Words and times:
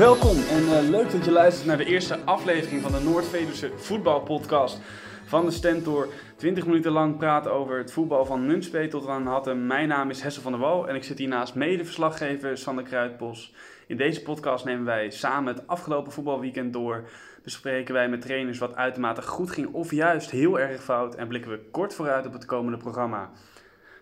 Welkom 0.00 0.36
en 0.36 0.62
uh, 0.62 0.88
leuk 0.88 1.10
dat 1.10 1.24
je 1.24 1.30
luistert 1.30 1.66
naar 1.66 1.76
de 1.76 1.84
eerste 1.84 2.18
aflevering 2.24 2.82
van 2.82 2.92
de 2.92 3.00
Noord-Veluwse 3.00 3.70
voetbalpodcast 3.76 4.80
van 5.24 5.44
de 5.44 5.50
Stentor. 5.50 6.08
20 6.36 6.66
minuten 6.66 6.92
lang 6.92 7.16
praten 7.16 7.52
over 7.52 7.78
het 7.78 7.92
voetbal 7.92 8.24
van 8.24 8.46
Nunspe 8.46 8.88
tot 8.88 9.08
aan 9.08 9.26
Hattem. 9.26 9.66
Mijn 9.66 9.88
naam 9.88 10.10
is 10.10 10.22
Hessel 10.22 10.42
van 10.42 10.52
der 10.52 10.60
Wal 10.60 10.88
en 10.88 10.94
ik 10.94 11.04
zit 11.04 11.18
hier 11.18 11.28
naast 11.28 11.54
mede-verslaggever 11.54 12.58
Sander 12.58 12.84
Kruidbos. 12.84 13.54
In 13.86 13.96
deze 13.96 14.22
podcast 14.22 14.64
nemen 14.64 14.84
wij 14.84 15.10
samen 15.10 15.54
het 15.54 15.66
afgelopen 15.66 16.12
voetbalweekend 16.12 16.72
door. 16.72 17.08
Bespreken 17.42 17.94
wij 17.94 18.08
met 18.08 18.20
trainers 18.20 18.58
wat 18.58 18.74
uitermate 18.74 19.22
goed 19.22 19.50
ging 19.50 19.72
of 19.72 19.90
juist 19.90 20.30
heel 20.30 20.60
erg 20.60 20.82
fout 20.82 21.14
en 21.14 21.28
blikken 21.28 21.50
we 21.50 21.60
kort 21.70 21.94
vooruit 21.94 22.26
op 22.26 22.32
het 22.32 22.44
komende 22.44 22.78
programma. 22.78 23.30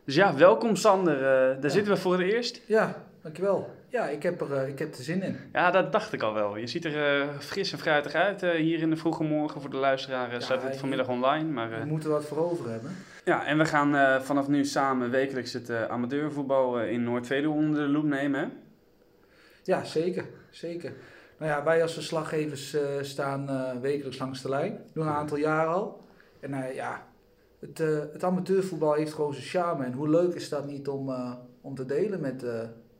Dus 0.04 0.14
ja, 0.14 0.34
welkom 0.34 0.76
Sander. 0.76 1.16
Uh, 1.16 1.60
daar 1.62 1.70
zitten 1.70 1.92
we 1.92 2.00
voor 2.00 2.12
het 2.12 2.32
eerst. 2.32 2.62
Ja, 2.66 3.07
dankjewel. 3.22 3.70
Ja, 3.88 4.08
ik 4.08 4.22
heb 4.22 4.40
er, 4.40 4.50
uh, 4.50 4.68
ik 4.68 4.78
heb 4.78 4.94
er 4.94 5.02
zin 5.02 5.22
in. 5.22 5.36
Ja, 5.52 5.70
dat 5.70 5.92
dacht 5.92 6.12
ik 6.12 6.22
al 6.22 6.34
wel. 6.34 6.56
Je 6.56 6.66
ziet 6.66 6.84
er 6.84 7.22
uh, 7.22 7.38
fris 7.38 7.72
en 7.72 7.78
fruitig 7.78 8.12
uit 8.12 8.40
hier 8.40 8.78
in 8.78 8.90
de 8.90 8.96
vroege 8.96 9.22
morgen. 9.22 9.60
Voor 9.60 9.70
de 9.70 9.76
luisteraar 9.76 10.32
ja, 10.32 10.40
staat 10.40 10.62
het 10.62 10.76
vanmiddag 10.76 11.08
online. 11.08 11.50
Maar, 11.50 11.80
we 11.80 11.84
moeten 11.84 12.10
wat 12.10 12.24
voor 12.24 12.50
over 12.50 12.70
hebben. 12.70 12.96
Ja, 13.24 13.46
en 13.46 13.58
we 13.58 13.64
gaan 13.64 14.22
vanaf 14.22 14.48
nu 14.48 14.64
samen 14.64 15.10
wekelijks 15.10 15.52
het 15.52 15.70
amateurvoetbal 15.70 16.80
in 16.80 17.02
Noord-Veluwe 17.02 17.54
onder 17.54 17.86
de 17.86 17.92
loep 17.92 18.04
nemen. 18.04 18.52
Ja, 19.62 19.84
zeker. 19.84 20.24
zeker. 20.50 20.92
Nou 21.38 21.50
ja, 21.50 21.64
wij 21.64 21.82
als 21.82 21.94
verslaggevers 21.94 22.76
staan 23.00 23.80
wekelijks 23.80 24.18
langs 24.18 24.42
de 24.42 24.48
lijn. 24.48 24.78
Doen 24.92 25.06
een 25.06 25.12
aantal 25.12 25.36
jaar 25.36 25.66
al. 25.66 26.04
En 26.40 26.74
ja, 26.74 27.06
het, 27.60 27.78
het 28.12 28.24
amateurvoetbal 28.24 28.92
heeft 28.92 29.12
gewoon 29.12 29.34
zijn 29.34 29.46
charme. 29.46 29.84
En 29.84 29.92
hoe 29.92 30.08
leuk 30.08 30.34
is 30.34 30.48
dat 30.48 30.66
niet 30.66 30.88
om, 30.88 31.14
om 31.60 31.74
te 31.74 31.84
delen 31.84 32.20
met, 32.20 32.44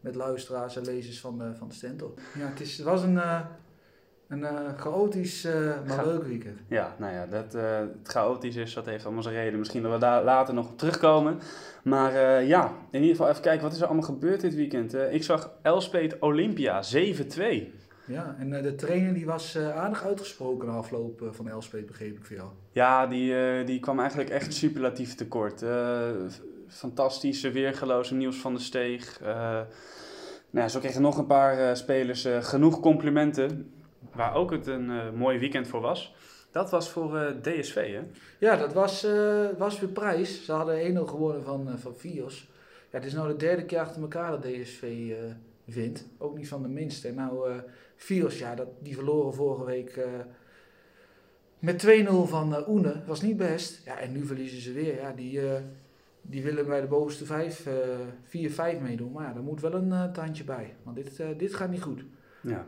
met 0.00 0.14
luisteraars 0.14 0.76
en 0.76 0.84
lezers 0.84 1.20
van, 1.20 1.54
van 1.58 1.68
de 1.68 1.74
Stentor. 1.74 2.12
Ja, 2.38 2.46
het, 2.46 2.60
is, 2.60 2.76
het 2.76 2.86
was 2.86 3.02
een, 3.02 3.20
een 4.28 4.44
chaotisch, 4.76 5.48
maar 5.86 6.06
leuk 6.06 6.22
weekend. 6.22 6.58
Ja, 6.68 6.94
nou 6.98 7.12
ja, 7.12 7.26
dat 7.26 7.52
het 7.52 8.08
chaotisch 8.08 8.56
is, 8.56 8.74
dat 8.74 8.86
heeft 8.86 9.04
allemaal 9.04 9.22
zijn 9.22 9.34
reden. 9.34 9.58
Misschien 9.58 9.82
dat 9.82 9.92
we 9.92 9.98
daar 9.98 10.24
later 10.24 10.54
nog 10.54 10.68
op 10.68 10.78
terugkomen. 10.78 11.38
Maar 11.82 12.42
ja, 12.42 12.72
in 12.90 13.00
ieder 13.00 13.16
geval 13.16 13.30
even 13.30 13.42
kijken, 13.42 13.62
wat 13.62 13.72
is 13.72 13.80
er 13.80 13.86
allemaal 13.86 14.04
gebeurd 14.04 14.40
dit 14.40 14.54
weekend? 14.54 14.94
ik 14.94 15.22
zag 15.22 15.50
Elspet 15.62 16.18
Olympia 16.18 16.82
7-2. 16.82 17.76
Ja, 18.08 18.36
en 18.38 18.50
de 18.62 18.74
trainer 18.74 19.14
die 19.14 19.26
was 19.26 19.56
uh, 19.56 19.76
aardig 19.76 20.04
uitgesproken 20.04 20.68
na 20.68 20.74
afloop 20.74 21.20
uh, 21.20 21.28
van 21.32 21.48
Elspet, 21.48 21.86
begreep 21.86 22.16
ik 22.16 22.24
voor 22.24 22.36
jou. 22.36 22.48
Ja, 22.72 23.06
die, 23.06 23.64
die 23.64 23.80
kwam 23.80 23.98
eigenlijk 23.98 24.30
echt 24.30 24.54
superlatief 24.54 25.14
tekort. 25.14 25.64
Fantastische, 26.68 27.50
weergeloze 27.50 28.14
nieuws 28.14 28.36
van 28.36 28.54
de 28.54 28.60
steeg. 28.60 29.20
nou, 30.50 30.68
zo 30.68 30.80
kregen 30.80 31.02
nog 31.02 31.18
een 31.18 31.26
paar 31.26 31.76
spelers 31.76 32.28
genoeg 32.40 32.80
complimenten, 32.80 33.72
waar 34.12 34.34
ook 34.34 34.50
het 34.50 34.66
een 34.66 35.16
mooi 35.16 35.38
weekend 35.38 35.68
voor 35.68 35.80
was. 35.80 36.14
Dat 36.50 36.70
was 36.70 36.90
voor 36.90 37.34
DSV, 37.42 37.74
hè? 37.74 38.02
Ja, 38.38 38.56
dat 38.56 38.72
was, 38.72 39.06
was 39.58 39.80
weer 39.80 39.88
prijs. 39.88 40.44
Ze 40.44 40.52
hadden 40.52 40.96
1-0 40.96 40.98
gewonnen 40.98 41.42
van, 41.42 41.78
van 41.78 41.94
Fios. 41.94 42.48
Ja, 42.90 42.98
het 42.98 43.04
is 43.04 43.12
nou 43.12 43.28
de 43.28 43.36
derde 43.36 43.64
keer 43.64 43.78
achter 43.78 44.02
elkaar 44.02 44.30
dat 44.30 44.42
DSV 44.42 45.12
wint. 45.64 46.06
Ook 46.18 46.36
niet 46.36 46.48
van 46.48 46.62
de 46.62 46.68
minste. 46.68 47.12
Nou, 47.12 47.60
Fios, 47.98 48.38
ja, 48.38 48.54
dat, 48.54 48.68
die 48.78 48.94
verloren 48.94 49.34
vorige 49.34 49.64
week 49.64 49.96
uh, 49.96 50.04
met 51.58 51.86
2-0 51.86 52.10
van 52.10 52.52
uh, 52.52 52.68
Oene. 52.68 53.02
Was 53.06 53.22
niet 53.22 53.36
best. 53.36 53.84
Ja, 53.84 53.98
en 53.98 54.12
nu 54.12 54.26
verliezen 54.26 54.60
ze 54.60 54.72
weer. 54.72 54.94
Ja, 54.94 55.12
die, 55.12 55.40
uh, 55.40 55.52
die 56.30 56.42
willen 56.42 56.66
bij 56.66 56.80
de 56.80 56.86
bovenste 56.86 57.24
5, 57.24 57.66
4-5 58.24 58.80
meedoen. 58.80 59.12
Maar 59.12 59.26
ja, 59.26 59.32
daar 59.32 59.42
moet 59.42 59.60
wel 59.60 59.74
een 59.74 60.12
tandje 60.12 60.44
bij. 60.44 60.74
Want 60.82 60.96
dit, 60.96 61.22
dit 61.36 61.54
gaat 61.54 61.70
niet 61.70 61.82
goed. 61.82 62.04
Ja. 62.40 62.66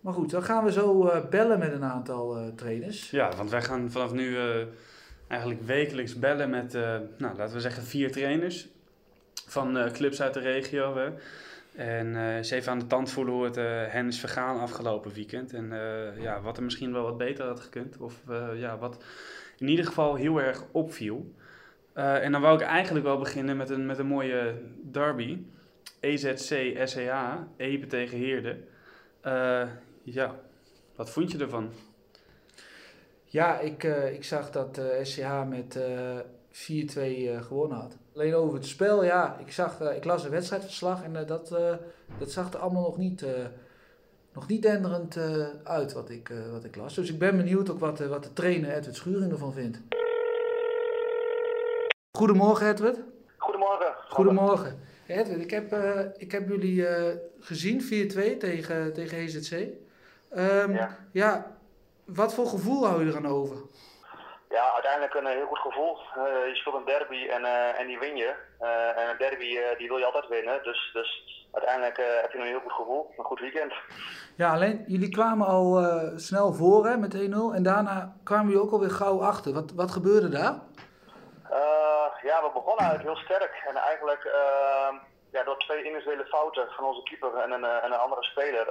Maar 0.00 0.12
goed, 0.12 0.30
dan 0.30 0.42
gaan 0.42 0.64
we 0.64 0.72
zo 0.72 1.10
bellen 1.30 1.58
met 1.58 1.72
een 1.72 1.84
aantal 1.84 2.52
trainers. 2.54 3.10
Ja, 3.10 3.36
want 3.36 3.50
wij 3.50 3.62
gaan 3.62 3.90
vanaf 3.90 4.12
nu 4.12 4.36
eigenlijk 5.26 5.62
wekelijks 5.62 6.18
bellen 6.18 6.50
met, 6.50 6.72
nou, 7.18 7.36
laten 7.36 7.54
we 7.54 7.60
zeggen, 7.60 7.82
vier 7.82 8.12
trainers 8.12 8.68
van 9.46 9.90
clubs 9.92 10.22
uit 10.22 10.34
de 10.34 10.40
regio. 10.40 10.96
Hè. 10.96 11.10
En 11.78 12.06
uh, 12.06 12.42
ze 12.42 12.54
even 12.54 12.72
aan 12.72 12.78
de 12.78 12.86
tand 12.86 13.10
voelen 13.10 13.34
hoe 13.34 13.44
het 13.44 13.56
uh, 13.56 13.64
hen 13.86 14.06
is 14.06 14.20
vergaan 14.20 14.60
afgelopen 14.60 15.12
weekend. 15.12 15.52
En 15.52 15.64
uh, 15.72 16.22
ja, 16.22 16.40
wat 16.40 16.56
er 16.56 16.62
misschien 16.62 16.92
wel 16.92 17.02
wat 17.02 17.18
beter 17.18 17.44
had 17.44 17.60
gekund. 17.60 17.96
Of 17.98 18.14
ja, 18.54 18.78
wat 18.78 19.04
in 19.58 19.68
ieder 19.68 19.84
geval 19.84 20.14
heel 20.14 20.40
erg 20.40 20.64
opviel. 20.72 21.34
En 21.98 22.32
dan 22.32 22.40
wou 22.40 22.54
ik 22.54 22.66
eigenlijk 22.66 23.04
wel 23.04 23.18
beginnen 23.18 23.56
met 23.56 23.70
een, 23.70 23.86
met 23.86 23.98
een 23.98 24.06
mooie 24.06 24.54
derby. 24.82 25.38
EZC 26.00 26.78
SEA, 26.84 27.48
Epe 27.56 27.86
tegen 27.86 28.18
Heerde. 28.18 28.56
ja, 30.02 30.34
wat 30.96 31.10
vond 31.10 31.32
je 31.32 31.38
ervan? 31.38 31.70
Ja, 33.24 33.58
ik, 33.58 33.82
ik 34.12 34.24
zag 34.24 34.50
dat 34.50 34.80
SCH 35.02 35.44
met 35.48 35.78
4-2 35.78 35.80
gewonnen 37.40 37.78
had. 37.78 37.96
Alleen 38.14 38.34
over 38.34 38.54
het 38.54 38.66
spel, 38.66 39.04
ja, 39.04 39.38
ik, 39.38 39.52
zag, 39.52 39.80
ik 39.80 40.04
las 40.04 40.24
een 40.24 40.30
wedstrijdverslag 40.30 41.02
en 41.02 41.12
dat, 41.12 41.48
dat 42.18 42.30
zag 42.30 42.52
er 42.52 42.58
allemaal 42.58 42.82
nog 42.82 42.96
niet, 42.96 43.24
nog 44.32 44.48
niet 44.48 44.62
denderend 44.62 45.18
uit 45.64 45.92
wat 45.92 46.10
ik, 46.10 46.32
wat 46.52 46.64
ik 46.64 46.76
las. 46.76 46.94
Dus 46.94 47.10
ik 47.10 47.18
ben 47.18 47.36
benieuwd 47.36 47.70
ook 47.70 47.80
wat, 47.80 47.98
wat 47.98 48.22
de 48.22 48.32
trainer 48.32 48.70
Edward 48.70 48.96
Schuring 48.96 49.32
ervan 49.32 49.52
vindt. 49.52 49.80
Goedemorgen 52.18 52.68
Edward. 52.68 52.98
Goedemorgen. 53.36 53.94
Goedemorgen. 54.08 54.80
Edward, 55.06 55.40
ik 55.40 55.50
heb, 55.50 55.72
ik 56.16 56.32
heb 56.32 56.48
jullie 56.48 56.86
gezien 57.40 57.80
4-2 57.82 58.36
tegen, 58.38 58.92
tegen 58.94 59.18
EZC. 59.18 59.52
Um, 60.36 60.74
ja. 60.74 60.96
ja, 61.12 61.46
wat 62.06 62.34
voor 62.34 62.46
gevoel 62.46 62.86
hou 62.86 63.04
je 63.04 63.10
er 63.10 63.16
aan 63.16 63.26
over? 63.26 63.56
Ja, 64.48 64.72
uiteindelijk 64.72 65.14
een 65.14 65.26
heel 65.26 65.46
goed 65.46 65.58
gevoel. 65.58 65.96
Uh, 65.96 66.48
je 66.48 66.54
speelt 66.54 66.74
een 66.74 66.84
derby 66.84 67.28
en, 67.28 67.44
en 67.78 67.86
die 67.86 67.98
win 67.98 68.16
je. 68.16 68.34
En 68.96 69.10
een 69.10 69.18
derby 69.18 69.58
die 69.78 69.88
wil 69.88 69.98
je 69.98 70.04
altijd 70.04 70.28
winnen. 70.28 70.60
Dus, 70.62 70.90
dus 70.92 71.10
uiteindelijk 71.52 71.96
heb 72.22 72.32
je 72.32 72.38
een 72.38 72.46
heel 72.46 72.60
goed 72.60 72.72
gevoel. 72.72 73.14
Een 73.16 73.24
goed 73.24 73.40
weekend. 73.40 73.72
Ja, 74.36 74.52
alleen 74.52 74.84
jullie 74.86 75.08
kwamen 75.10 75.46
al 75.46 75.82
snel 76.16 76.52
voor 76.52 76.86
hè, 76.86 76.96
met 76.96 77.14
1-0. 77.14 77.18
En 77.54 77.62
daarna 77.62 78.16
kwamen 78.24 78.46
jullie 78.46 78.62
ook 78.62 78.72
alweer 78.72 78.90
gauw 78.90 79.22
achter. 79.22 79.52
Wat, 79.52 79.72
wat 79.72 79.90
gebeurde 79.90 80.28
daar? 80.28 80.60
Ja, 82.22 82.42
we 82.42 82.50
begonnen 82.52 82.86
uit 82.86 83.00
heel 83.00 83.16
sterk. 83.16 83.62
En 83.68 83.76
eigenlijk 83.76 84.24
ehm, 84.24 84.94
ja, 85.30 85.44
door 85.44 85.58
twee 85.58 85.82
individuele 85.82 86.26
fouten 86.26 86.68
van 86.76 86.84
onze 86.84 87.02
keeper 87.02 87.34
en 87.34 87.50
een, 87.50 87.64
en 87.64 87.92
een 87.92 88.04
andere 88.06 88.22
speler. 88.22 88.66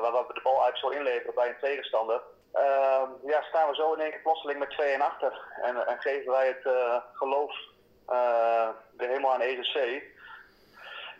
waar 0.00 0.12
we 0.12 0.34
de 0.34 0.40
bal 0.42 0.62
eigenlijk 0.62 0.76
zo 0.76 0.98
inleveren 0.98 1.34
bij 1.34 1.48
een 1.48 1.60
tegenstander. 1.60 2.20
Ehm, 2.64 3.10
ja, 3.26 3.42
staan 3.42 3.68
we 3.68 3.74
zo 3.74 3.92
in 3.92 4.00
één 4.00 4.10
keer 4.10 4.22
plotseling 4.22 4.58
met 4.58 4.70
2 4.70 4.92
en 4.92 5.00
achter. 5.00 5.32
En, 5.62 5.86
en 5.86 6.00
geven 6.00 6.30
wij 6.30 6.46
het 6.46 6.64
uh, 6.64 6.96
geloof 7.12 7.52
uh, 8.08 8.68
weer 8.96 9.08
helemaal 9.08 9.32
aan 9.32 9.40
EDC. 9.40 10.02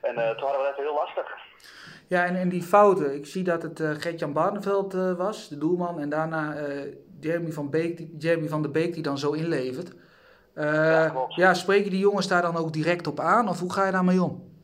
En 0.01 0.15
uh, 0.15 0.31
toen 0.31 0.49
hadden 0.49 0.61
we 0.61 0.67
het 0.67 0.77
heel 0.77 0.95
lastig. 0.95 1.37
Ja, 2.09 2.25
en, 2.25 2.37
en 2.37 2.49
die 2.49 2.63
fouten. 2.63 3.15
Ik 3.15 3.27
zie 3.27 3.45
dat 3.45 3.63
het 3.63 3.81
Gert-Jan 3.81 4.33
Barneveld 4.33 4.93
was, 5.17 5.49
de 5.49 5.59
doelman. 5.59 6.01
En 6.01 6.09
daarna 6.09 6.55
Jeremy, 7.21 7.51
van 7.51 7.71
Beek, 7.71 7.97
die, 7.97 8.17
Jeremy 8.19 8.49
van 8.49 8.63
der 8.63 8.71
Beek 8.71 8.95
die 8.95 9.03
dan 9.03 9.19
zo 9.19 9.33
inlevert. 9.33 9.93
Ja, 10.65 11.13
ja, 11.29 11.55
spreken 11.55 11.91
die 11.91 12.01
jongens 12.01 12.29
daar 12.29 12.43
dan 12.43 12.57
ook 12.57 12.73
direct 12.73 13.07
op 13.07 13.21
aan? 13.21 13.49
Of 13.49 13.61
hoe 13.61 13.73
ga 13.73 13.87
je 13.87 13.93
daarmee 13.93 14.23
om? 14.23 14.55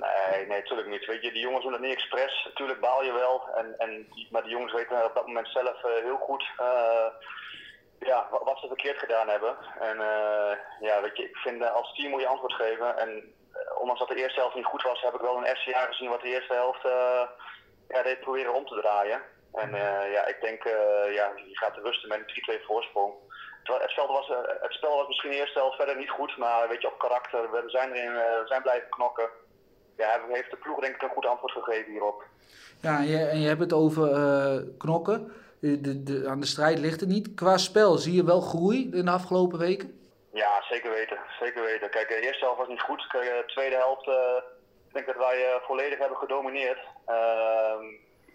Nee, 0.00 0.46
nee, 0.46 0.58
natuurlijk 0.58 0.88
niet. 0.88 1.06
Weet 1.06 1.22
je, 1.22 1.32
die 1.32 1.42
jongens 1.42 1.64
doen 1.64 1.72
het 1.72 1.80
niet 1.80 1.92
expres. 1.92 2.44
Natuurlijk 2.44 2.80
baal 2.80 3.04
je 3.04 3.12
wel. 3.12 3.42
En, 3.54 3.74
en, 3.78 4.06
maar 4.30 4.42
die 4.42 4.50
jongens 4.50 4.72
weten 4.72 5.04
op 5.04 5.14
dat 5.14 5.26
moment 5.26 5.48
zelf 5.48 5.84
uh, 5.84 5.90
heel 6.02 6.16
goed 6.16 6.44
uh, 6.60 7.06
ja, 7.98 8.26
wat 8.44 8.58
ze 8.58 8.66
verkeerd 8.66 8.98
gedaan 8.98 9.28
hebben. 9.28 9.56
En 9.80 9.96
uh, 9.96 10.52
ja, 10.80 11.02
weet 11.02 11.16
je, 11.16 11.24
ik 11.24 11.36
vind 11.36 11.70
als 11.70 11.94
team 11.94 12.10
moet 12.10 12.20
je 12.20 12.26
antwoord 12.26 12.52
geven. 12.52 12.98
En 12.98 13.34
ondanks 13.78 14.00
dat 14.00 14.08
de 14.08 14.22
eerste 14.22 14.40
helft 14.40 14.54
niet 14.54 14.72
goed 14.72 14.82
was, 14.82 15.02
heb 15.02 15.14
ik 15.14 15.20
wel 15.20 15.36
een 15.36 15.56
SCA 15.56 15.86
gezien 15.86 16.08
wat 16.08 16.20
de 16.20 16.34
eerste 16.34 16.54
helft 16.54 16.82
ja, 17.88 18.02
deed 18.02 18.20
proberen 18.20 18.54
om 18.54 18.66
te 18.66 18.80
draaien. 18.80 19.20
En 19.52 19.70
ja, 20.10 20.26
ik 20.26 20.40
denk, 20.40 20.62
ja, 21.18 21.32
je 21.36 21.58
gaat 21.58 21.74
te 21.74 21.80
rusten 21.80 22.08
met 22.08 22.18
een 22.18 22.58
3-2 22.60 22.64
voorsprong. 22.64 23.12
Het 23.62 23.90
spel, 23.90 24.06
was, 24.06 24.28
het 24.60 24.72
spel 24.72 24.96
was 24.96 25.06
misschien 25.06 25.30
de 25.30 25.36
eerste 25.36 25.58
helft 25.58 25.76
verder 25.76 25.96
niet 25.96 26.10
goed, 26.10 26.36
maar 26.36 26.68
weet 26.68 26.80
je, 26.82 26.92
op 26.92 26.98
karakter, 26.98 27.50
we 27.50 27.62
zijn 27.66 27.92
erin, 27.92 28.12
we 28.12 28.42
zijn 28.46 28.62
blijven 28.62 28.88
knokken 28.88 29.28
ja, 29.96 30.20
heeft 30.28 30.50
de 30.50 30.56
ploeg 30.56 30.80
denk 30.80 30.94
ik 30.94 31.02
een 31.02 31.08
goed 31.08 31.26
antwoord 31.26 31.52
gegeven 31.52 31.92
hierop. 31.92 32.24
Ja, 32.80 32.98
en 32.98 33.06
je, 33.06 33.18
en 33.18 33.40
je 33.40 33.48
hebt 33.48 33.60
het 33.60 33.72
over 33.72 34.10
uh, 34.10 34.56
knokken. 34.78 35.32
De, 35.60 36.02
de, 36.02 36.24
aan 36.28 36.40
de 36.40 36.46
strijd 36.46 36.78
ligt 36.78 37.00
het 37.00 37.08
niet. 37.08 37.34
Qua 37.34 37.56
spel 37.56 37.96
zie 37.96 38.14
je 38.14 38.24
wel 38.24 38.40
groei 38.40 38.90
in 38.92 39.04
de 39.04 39.10
afgelopen 39.10 39.58
weken? 39.58 40.00
Ja, 40.32 40.62
zeker 40.68 40.90
weten. 40.90 41.18
Zeker 41.40 41.62
weten. 41.62 41.90
Kijk, 41.90 42.08
de 42.08 42.20
eerste 42.20 42.44
helft 42.44 42.58
was 42.58 42.68
niet 42.68 42.80
goed. 42.80 43.06
de 43.10 43.42
tweede 43.46 43.76
helft 43.76 44.06
uh, 44.06 44.14
ik 44.88 44.94
denk 44.94 45.06
dat 45.06 45.16
wij 45.16 45.38
uh, 45.38 45.54
volledig 45.66 45.98
hebben 45.98 46.18
gedomineerd. 46.18 46.78
Ehm, 47.06 47.84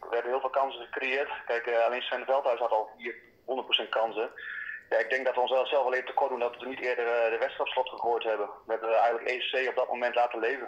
we 0.09 0.13
hebben 0.15 0.31
heel 0.31 0.39
veel 0.39 0.49
kansen 0.49 0.85
gecreëerd. 0.85 1.29
Kijk, 1.45 1.71
alleen 1.85 2.01
Sven 2.01 2.25
Veldhuis 2.25 2.59
had 2.59 2.71
al 2.71 2.89
hier 2.97 3.15
100% 3.85 3.89
kansen. 3.89 4.29
Ja, 4.89 4.97
ik 4.97 5.09
denk 5.09 5.25
dat 5.25 5.35
we 5.35 5.41
onszelf 5.41 5.67
zelf 5.67 5.85
alleen 5.85 6.05
tekort 6.05 6.29
doen 6.29 6.39
dat 6.39 6.59
we 6.59 6.67
niet 6.67 6.79
eerder 6.79 7.05
de 7.05 7.37
wedstrijd 7.39 7.59
op 7.59 7.67
slot 7.67 7.89
gegooid 7.89 8.23
hebben. 8.23 8.49
We 8.65 8.71
hebben 8.71 8.93
eigenlijk 8.93 9.29
ESC 9.29 9.69
op 9.69 9.75
dat 9.75 9.89
moment 9.89 10.15
laten 10.15 10.39
leven. 10.39 10.67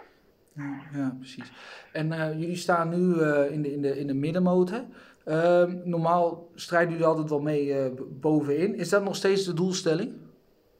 Ja, 0.54 0.80
ja 0.92 1.14
precies. 1.18 1.52
En 1.92 2.12
uh, 2.12 2.32
jullie 2.40 2.56
staan 2.56 2.88
nu 2.88 3.22
uh, 3.22 3.50
in, 3.50 3.62
de, 3.62 3.72
in, 3.72 3.82
de, 3.82 3.98
in 3.98 4.06
de 4.06 4.14
middenmotor. 4.14 4.84
Uh, 5.26 5.64
normaal 5.84 6.48
strijden 6.54 6.90
jullie 6.90 7.06
altijd 7.06 7.28
wel 7.28 7.40
mee 7.40 7.90
bovenin. 8.08 8.74
Is 8.74 8.88
dat 8.88 9.02
nog 9.02 9.16
steeds 9.16 9.44
de 9.44 9.54
doelstelling? 9.54 10.20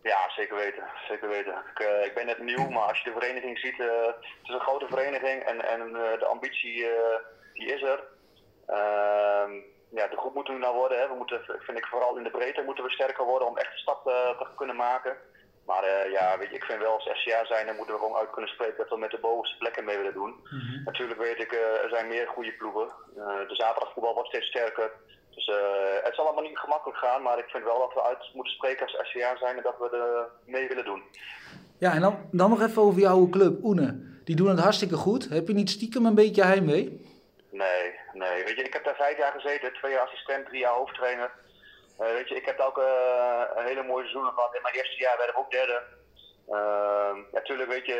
Ja, 0.02 0.30
zeker 0.36 0.56
weten. 0.56 0.84
Zeker 1.08 1.28
weten. 1.28 1.54
Ik, 1.74 1.80
uh, 1.82 2.04
ik 2.04 2.14
ben 2.14 2.26
net 2.26 2.42
nieuw, 2.42 2.68
maar 2.68 2.88
als 2.88 3.02
je 3.02 3.12
de 3.12 3.18
vereniging 3.20 3.58
ziet, 3.58 3.78
uh, 3.78 4.06
het 4.06 4.16
is 4.42 4.54
een 4.54 4.60
grote 4.60 4.86
vereniging 4.86 5.42
en, 5.42 5.64
en 5.64 5.88
uh, 5.88 6.18
de 6.18 6.26
ambitie 6.26 6.86
die 7.52 7.74
is 7.74 7.82
er. 7.82 8.04
Ja, 9.90 10.06
de 10.06 10.16
groep 10.16 10.34
moet 10.34 10.48
nu 10.48 10.58
nou 10.58 10.74
worden. 10.76 10.98
Hè. 10.98 11.08
We 11.08 11.14
moeten, 11.14 11.40
vind 11.46 11.78
ik 11.78 11.86
vooral 11.86 12.16
in 12.16 12.24
de 12.24 12.30
breedte 12.30 12.62
moeten 12.62 12.84
we 12.84 12.90
sterker 12.90 13.24
worden 13.24 13.48
om 13.48 13.56
echt 13.56 13.72
een 13.72 13.78
stap 13.78 14.04
te 14.04 14.46
kunnen 14.56 14.76
maken. 14.76 15.16
Maar 15.66 16.10
ja, 16.10 16.38
weet 16.38 16.48
je, 16.48 16.54
ik 16.54 16.64
vind 16.64 16.80
wel 16.80 16.92
als 16.92 17.10
SCA 17.12 17.44
zijn, 17.44 17.66
dan 17.66 17.76
moeten 17.76 17.94
we 17.94 18.00
gewoon 18.00 18.16
uit 18.16 18.30
kunnen 18.30 18.50
spreken 18.50 18.76
dat 18.76 18.88
we 18.88 18.98
met 18.98 19.10
de 19.10 19.18
bovenste 19.20 19.58
plekken 19.58 19.84
mee 19.84 19.96
willen 19.96 20.12
doen. 20.12 20.30
Mm 20.30 20.60
-hmm. 20.60 20.82
Natuurlijk 20.84 21.20
weet 21.20 21.40
ik, 21.40 21.52
er 21.52 21.88
zijn 21.88 22.08
meer 22.08 22.26
goede 22.26 22.52
ploegen. 22.52 22.88
de 23.48 23.54
zaterdagvoetbal 23.62 24.14
wordt 24.14 24.28
steeds 24.28 24.46
sterker. 24.46 24.90
Dus 25.34 25.48
uh, 25.48 25.56
het 26.02 26.14
zal 26.14 26.24
allemaal 26.24 26.48
niet 26.48 26.58
gemakkelijk 26.58 26.98
gaan, 26.98 27.22
maar 27.22 27.38
ik 27.38 27.48
vind 27.48 27.64
wel 27.64 27.78
dat 27.78 27.94
we 27.94 28.02
uit 28.02 28.30
moeten 28.34 28.52
spreken 28.52 28.86
als 28.86 29.08
SCA 29.08 29.36
zijn 29.36 29.56
en 29.56 29.62
dat 29.62 29.78
we 29.78 29.96
er 29.96 30.28
mee 30.44 30.68
willen 30.68 30.84
doen. 30.84 31.02
Ja, 31.78 31.92
en 31.92 32.00
dan, 32.00 32.28
dan 32.30 32.50
nog 32.50 32.62
even 32.62 32.82
over 32.82 33.00
jouw 33.00 33.28
club, 33.28 33.64
Oene. 33.64 34.08
Die 34.24 34.36
doen 34.36 34.48
het 34.48 34.58
hartstikke 34.58 34.96
goed. 34.96 35.28
Heb 35.28 35.46
je 35.48 35.54
niet 35.54 35.70
stiekem 35.70 36.06
een 36.06 36.14
beetje 36.14 36.44
heimwee? 36.44 37.08
Nee, 37.50 37.94
nee. 38.22 38.44
Weet 38.44 38.56
je, 38.56 38.62
ik 38.62 38.72
heb 38.72 38.84
daar 38.84 39.04
vijf 39.04 39.16
jaar 39.16 39.32
gezeten, 39.32 39.72
twee 39.72 39.92
jaar 39.92 40.06
assistent, 40.06 40.46
drie 40.46 40.60
jaar 40.60 40.72
hoofdtrainer. 40.72 41.30
Uh, 42.00 42.06
weet 42.06 42.28
je, 42.28 42.34
ik 42.34 42.46
heb 42.46 42.58
ook 42.60 42.78
uh, 42.78 43.42
een 43.54 43.64
hele 43.64 43.82
mooie 43.82 44.06
seizoen 44.06 44.32
gehad. 44.32 44.54
In 44.54 44.62
mijn 44.62 44.74
eerste 44.74 45.00
jaar 45.00 45.16
werden 45.16 45.34
we 45.34 45.40
ook 45.40 45.50
derde. 45.50 45.78
natuurlijk, 47.32 47.68
weet 47.68 47.86
je, 47.86 47.98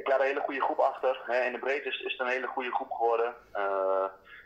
ik 0.00 0.08
laat 0.08 0.20
een 0.20 0.26
hele 0.32 0.46
goede 0.46 0.60
groep 0.60 0.78
achter. 0.78 1.20
Hè. 1.26 1.44
In 1.44 1.52
de 1.52 1.58
breedte 1.58 1.88
is, 1.88 2.00
is 2.00 2.12
het 2.12 2.20
een 2.20 2.36
hele 2.36 2.46
goede 2.46 2.74
groep 2.74 2.92
geworden. 2.92 3.34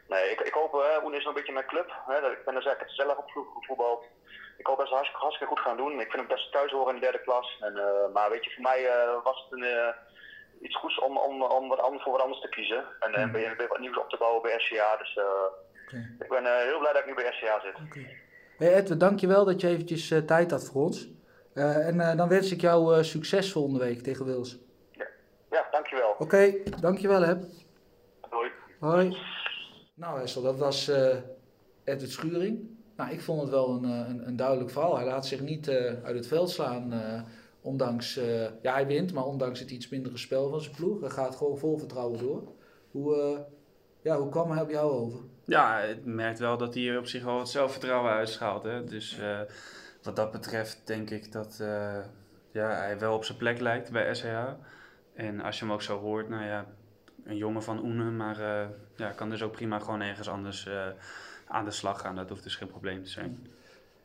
Nee, 0.09 0.31
ik, 0.31 0.41
ik 0.41 0.53
hoop, 0.53 0.75
uh, 0.75 1.05
Oen 1.05 1.15
is 1.15 1.25
nog 1.25 1.29
een 1.29 1.39
beetje 1.39 1.53
mijn 1.53 1.67
club. 1.67 1.93
Hè, 2.07 2.31
ik 2.33 2.45
ben 2.45 2.57
er 2.57 2.63
zeker 2.63 2.91
zelf 2.91 3.17
op 3.17 3.31
voetbal. 3.67 4.05
Ik 4.57 4.67
hoop 4.67 4.79
dat 4.79 4.89
ze 4.89 4.95
hartstikke, 4.95 5.47
goed 5.47 5.61
gaan 5.61 5.77
doen. 5.77 6.01
Ik 6.01 6.11
vind 6.11 6.23
hem 6.23 6.27
best 6.27 6.53
thuis 6.53 6.73
horen 6.73 6.95
in 6.95 7.01
de 7.01 7.07
derde 7.07 7.21
klas. 7.21 7.59
En, 7.61 7.75
maar 8.13 8.31
weet 8.31 8.45
je, 8.45 8.51
voor 8.51 8.63
mij 8.63 8.91
was 9.23 9.47
het 9.49 9.61
een, 9.61 9.95
iets 10.61 10.77
goeds 10.77 10.99
om, 10.99 11.19
om, 11.19 11.43
om 11.43 11.69
wat 11.69 11.79
anders, 11.81 12.03
voor 12.03 12.13
wat 12.13 12.23
anders 12.23 12.41
te 12.41 12.49
kiezen. 12.49 12.85
En 13.01 13.27
mm. 13.27 13.33
weer, 13.33 13.55
weer 13.57 13.69
wat 13.69 13.79
nieuws 13.79 13.99
op 13.99 14.09
te 14.11 14.17
bouwen 14.19 14.43
bij 14.43 14.59
SCA. 14.59 14.97
Dus 14.97 15.19
okay. 15.87 16.17
ik 16.19 16.29
ben 16.29 16.45
heel 16.67 16.79
blij 16.79 16.93
dat 16.93 17.03
ik 17.03 17.07
nu 17.07 17.15
bij 17.15 17.33
SCA 17.33 17.61
zit. 17.61 17.75
Okay. 17.87 18.17
Hey 18.59 18.75
Edwin, 18.75 18.99
dankjewel 18.99 19.45
dat 19.45 19.61
je 19.61 19.69
eventjes 19.69 20.15
tijd 20.27 20.51
had 20.51 20.65
voor 20.65 20.83
ons. 20.83 21.09
en 21.55 22.17
dan 22.17 22.29
wens 22.29 22.53
ik 22.53 22.61
jou 22.61 23.05
succes 23.05 23.53
volgende 23.53 23.79
week 23.79 24.03
tegen 24.03 24.25
Wils. 24.25 24.59
Ja, 24.91 25.07
ja 25.51 25.67
dankjewel. 25.71 26.11
Oké, 26.11 26.23
okay, 26.23 26.63
dankjewel 26.81 27.23
hè. 27.23 27.35
Hoi. 28.21 28.51
Hoi. 28.81 29.17
Nou 30.01 30.21
Hessel, 30.21 30.43
dat 30.43 30.59
was 30.59 30.89
uh, 30.89 31.17
Edward 31.85 32.11
Schuring. 32.11 32.79
Nou, 32.97 33.11
ik 33.11 33.21
vond 33.21 33.41
het 33.41 33.51
wel 33.51 33.69
een, 33.69 33.85
een, 33.85 34.27
een 34.27 34.37
duidelijk 34.37 34.71
verhaal. 34.71 34.97
Hij 34.97 35.07
laat 35.07 35.27
zich 35.27 35.41
niet 35.41 35.69
uh, 35.69 35.75
uit 36.05 36.17
het 36.17 36.27
veld 36.27 36.51
slaan, 36.51 36.93
uh, 36.93 37.21
ondanks... 37.61 38.15
ja, 38.63 38.73
hij 38.73 38.87
wint, 38.87 39.13
maar 39.13 39.25
ondanks 39.25 39.61
het 39.61 39.71
iets 39.71 39.89
mindere 39.89 40.17
spel 40.17 40.49
van 40.49 40.61
zijn 40.61 40.75
ploeg. 40.75 41.01
Hij 41.01 41.11
gaat 41.11 41.37
gewoon 41.37 41.59
vol 41.59 41.79
vertrouwen 41.79 42.19
door. 42.19 42.43
Hoe, 42.91 43.45
ja, 44.03 44.19
hoe 44.19 44.29
kwam 44.29 44.51
hij 44.51 44.63
op 44.63 44.71
jou 44.71 44.91
over? 44.91 45.21
Ja, 45.45 45.79
het 45.79 46.05
merkt 46.05 46.39
wel 46.39 46.57
dat 46.57 46.75
hij 46.75 46.97
op 46.97 47.07
zich 47.07 47.25
wel 47.25 47.39
het 47.39 47.49
zelfvertrouwen 47.49 48.13
uitschaalt. 48.13 48.63
Hè? 48.63 48.85
Dus 48.85 49.19
wat 50.03 50.17
dat 50.17 50.31
betreft 50.33 50.81
denk 50.85 51.11
ik 51.11 51.33
dat 51.33 51.57
ja, 52.53 52.69
hij 52.69 52.99
wel 52.99 53.15
op 53.15 53.25
zijn 53.25 53.39
plek 53.39 53.61
lijkt 53.61 53.91
bij 53.93 54.15
SCH. 54.15 54.27
En 55.15 55.41
als 55.41 55.59
je 55.59 55.65
hem 55.65 55.75
ook 55.75 55.83
zo 55.83 55.99
hoort, 55.99 56.29
nou 56.29 56.45
ja, 56.45 56.67
een 57.25 57.37
jongen 57.37 57.63
van 57.63 57.85
Oene, 57.85 58.11
maar 58.11 58.69
ja, 58.97 59.11
kan 59.11 59.31
dus 59.31 59.43
ook 59.43 59.53
prima 59.53 59.79
gewoon 59.79 60.01
ergens 60.01 60.29
anders 60.29 60.69
aan 61.47 61.65
de 61.65 61.71
slag 61.71 62.01
gaan. 62.01 62.17
Dat 62.17 62.29
hoeft 62.29 62.43
dus 62.43 62.57
geen 62.57 62.69
probleem 62.69 63.03
te 63.03 63.11
zijn. 63.11 63.47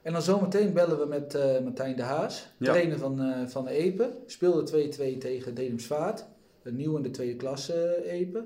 En 0.05 0.13
dan 0.13 0.21
zometeen 0.21 0.73
bellen 0.73 0.99
we 0.99 1.05
met 1.05 1.35
uh, 1.35 1.59
Martijn 1.63 1.95
de 1.95 2.03
Haas, 2.03 2.47
ja. 2.57 2.71
trainer 2.71 2.97
van, 2.97 3.49
van 3.49 3.67
Epe. 3.67 4.09
Speelde 4.25 4.89
2-2 5.15 5.17
tegen 5.17 5.55
Dedemsvaart, 5.55 6.25
nieuw 6.63 6.95
in 6.95 7.03
de 7.03 7.11
tweede 7.11 7.35
klasse 7.35 8.03
Epe. 8.05 8.43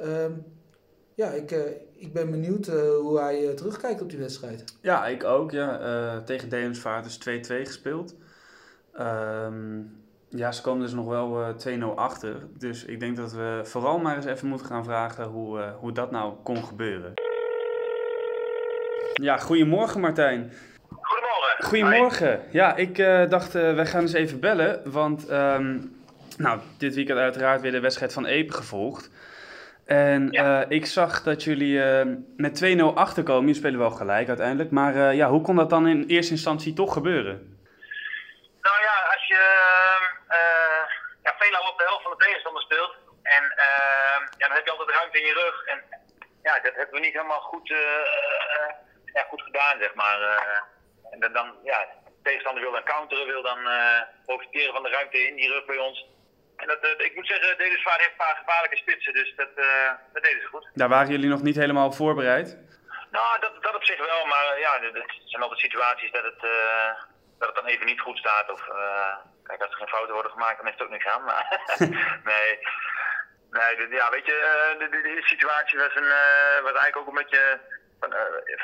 Um, 0.00 0.44
ja, 1.14 1.30
ik, 1.30 1.50
ik 1.96 2.12
ben 2.12 2.30
benieuwd 2.30 2.66
hoe 3.00 3.20
hij 3.20 3.54
terugkijkt 3.54 4.02
op 4.02 4.10
die 4.10 4.18
wedstrijd. 4.18 4.64
Ja, 4.80 5.06
ik 5.06 5.24
ook. 5.24 5.50
Ja. 5.50 6.22
tegen 6.22 6.48
Dedemsvaart 6.48 7.06
is 7.06 7.18
2-2 7.18 7.20
gespeeld. 7.66 8.14
Um, 9.00 10.04
ja, 10.36 10.52
ze 10.52 10.62
komen 10.62 10.80
dus 10.80 10.92
nog 10.92 11.06
wel 11.06 11.40
uh, 11.40 11.74
eh, 11.74 11.80
2-0 11.80 11.94
achter. 11.94 12.46
Dus 12.58 12.84
ik 12.84 13.00
denk 13.00 13.16
dat 13.16 13.32
we 13.32 13.60
vooral 13.64 13.98
maar 13.98 14.16
eens 14.16 14.24
even 14.24 14.48
moeten 14.48 14.66
gaan 14.66 14.84
vragen 14.84 15.24
hoe, 15.24 15.58
uh, 15.58 15.74
hoe 15.76 15.92
dat 15.92 16.10
nou 16.10 16.34
kon 16.42 16.64
gebeuren. 16.64 17.12
Ja, 19.22 19.36
goedemorgen 19.36 20.00
Martijn. 20.00 20.52
Goedemorgen. 21.00 21.64
Goedemorgen. 21.64 22.42
Ja, 22.50 22.76
ik 22.76 22.98
uh, 22.98 23.28
dacht, 23.28 23.52
wij 23.52 23.86
gaan 23.86 24.00
eens 24.00 24.12
even 24.12 24.40
bellen. 24.40 24.92
Want 24.92 25.30
um, 25.30 25.96
nou, 26.36 26.60
dit 26.78 26.94
weekend 26.94 27.18
uiteraard 27.18 27.60
weer 27.60 27.72
de 27.72 27.80
wedstrijd 27.80 28.12
van 28.12 28.26
Epe 28.26 28.52
gevolgd. 28.52 29.10
En 29.86 30.28
ja. 30.30 30.64
ik 30.68 30.86
zag 30.86 31.22
dat 31.22 31.44
jullie 31.44 31.80
met 32.36 32.76
2-0 32.78 32.82
achterkomen. 32.94 33.40
Jullie 33.40 33.54
spelen 33.60 33.78
wel 33.78 33.90
gelijk 33.90 34.28
uiteindelijk. 34.28 34.70
Maar 34.70 35.14
ja, 35.14 35.28
hoe 35.28 35.40
kon 35.40 35.56
dat 35.56 35.70
dan 35.70 35.86
in 35.86 36.04
eerste 36.06 36.32
instantie 36.32 36.72
toch 36.72 36.92
gebeuren? 36.92 37.58
Nou 38.60 38.76
ja, 38.82 39.12
als 39.12 39.26
je 39.26 39.64
veelal 41.44 41.70
op 41.70 41.78
de 41.78 41.84
helft 41.84 42.02
van 42.02 42.16
de 42.16 42.24
tegenstander 42.24 42.62
speelt. 42.62 42.94
En 43.22 43.44
uh, 43.44 44.18
ja, 44.38 44.46
dan 44.48 44.56
heb 44.56 44.64
je 44.64 44.70
altijd 44.70 44.96
ruimte 44.96 45.20
in 45.20 45.26
je 45.26 45.40
rug. 45.44 45.56
En 45.72 45.78
ja, 46.42 46.60
dat 46.60 46.74
hebben 46.74 46.94
we 46.94 47.06
niet 47.06 47.18
helemaal 47.18 47.40
goed, 47.40 47.70
uh, 47.70 47.78
ja, 49.14 49.22
goed 49.28 49.42
gedaan, 49.42 49.78
zeg 49.80 49.94
maar. 49.94 50.18
en 51.10 51.20
dan, 51.20 51.32
dan, 51.32 51.54
ja, 51.64 51.78
de 52.04 52.22
tegenstander 52.22 52.62
wil 52.62 52.72
dan 52.72 52.84
counteren, 52.84 53.26
wil 53.26 53.42
dan 53.42 53.58
profiteren 54.26 54.72
van 54.72 54.82
de 54.82 54.88
ruimte 54.88 55.26
in 55.26 55.36
die 55.36 55.48
rug 55.48 55.64
bij 55.64 55.78
ons. 55.78 56.06
En 56.56 56.66
dat, 56.66 56.84
ik 56.98 57.14
moet 57.14 57.26
zeggen, 57.26 57.58
deze 57.58 57.78
zwaar 57.78 57.98
heeft 57.98 58.10
een 58.10 58.26
paar 58.26 58.36
gevaarlijke 58.36 58.76
spitsen, 58.76 59.12
dus 59.12 59.34
dat, 59.36 59.48
dat 60.12 60.22
deden 60.22 60.40
ze 60.40 60.46
goed. 60.46 60.70
Daar 60.74 60.88
waren 60.88 61.10
jullie 61.10 61.28
nog 61.28 61.42
niet 61.42 61.56
helemaal 61.56 61.92
voorbereid? 61.92 62.58
Nou, 63.10 63.40
dat, 63.40 63.62
dat 63.62 63.74
op 63.74 63.84
zich 63.84 63.98
wel, 63.98 64.26
maar 64.26 64.58
ja, 64.58 64.82
er 64.82 65.20
zijn 65.24 65.42
altijd 65.42 65.60
situaties 65.60 66.10
dat 66.12 66.24
het, 66.24 66.40
dat 67.38 67.48
het 67.48 67.56
dan 67.56 67.66
even 67.66 67.86
niet 67.86 68.00
goed 68.00 68.18
staat. 68.18 68.50
Of, 68.50 68.62
Kijk, 69.46 69.60
als 69.62 69.70
er 69.70 69.76
geen 69.76 69.94
fouten 69.96 70.14
worden 70.14 70.32
gemaakt, 70.32 70.56
dan 70.58 70.66
is 70.66 70.72
het 70.72 70.82
ook 70.82 70.96
niks 70.96 71.06
aan. 71.06 71.24
Maar 71.24 71.44
nee. 72.32 72.50
Nee, 73.50 73.88
ja, 73.88 74.10
weet 74.10 74.26
je, 74.26 74.36
eh, 74.50 74.78
de, 74.78 74.88
de, 74.88 75.02
de 75.02 75.22
situatie 75.22 75.78
was, 75.78 75.94
een, 75.94 76.12
uh, 76.22 76.60
was 76.66 76.76
eigenlijk 76.80 76.96
ook 76.96 77.06
een 77.06 77.22
beetje 77.22 77.60
uh, 77.60 77.73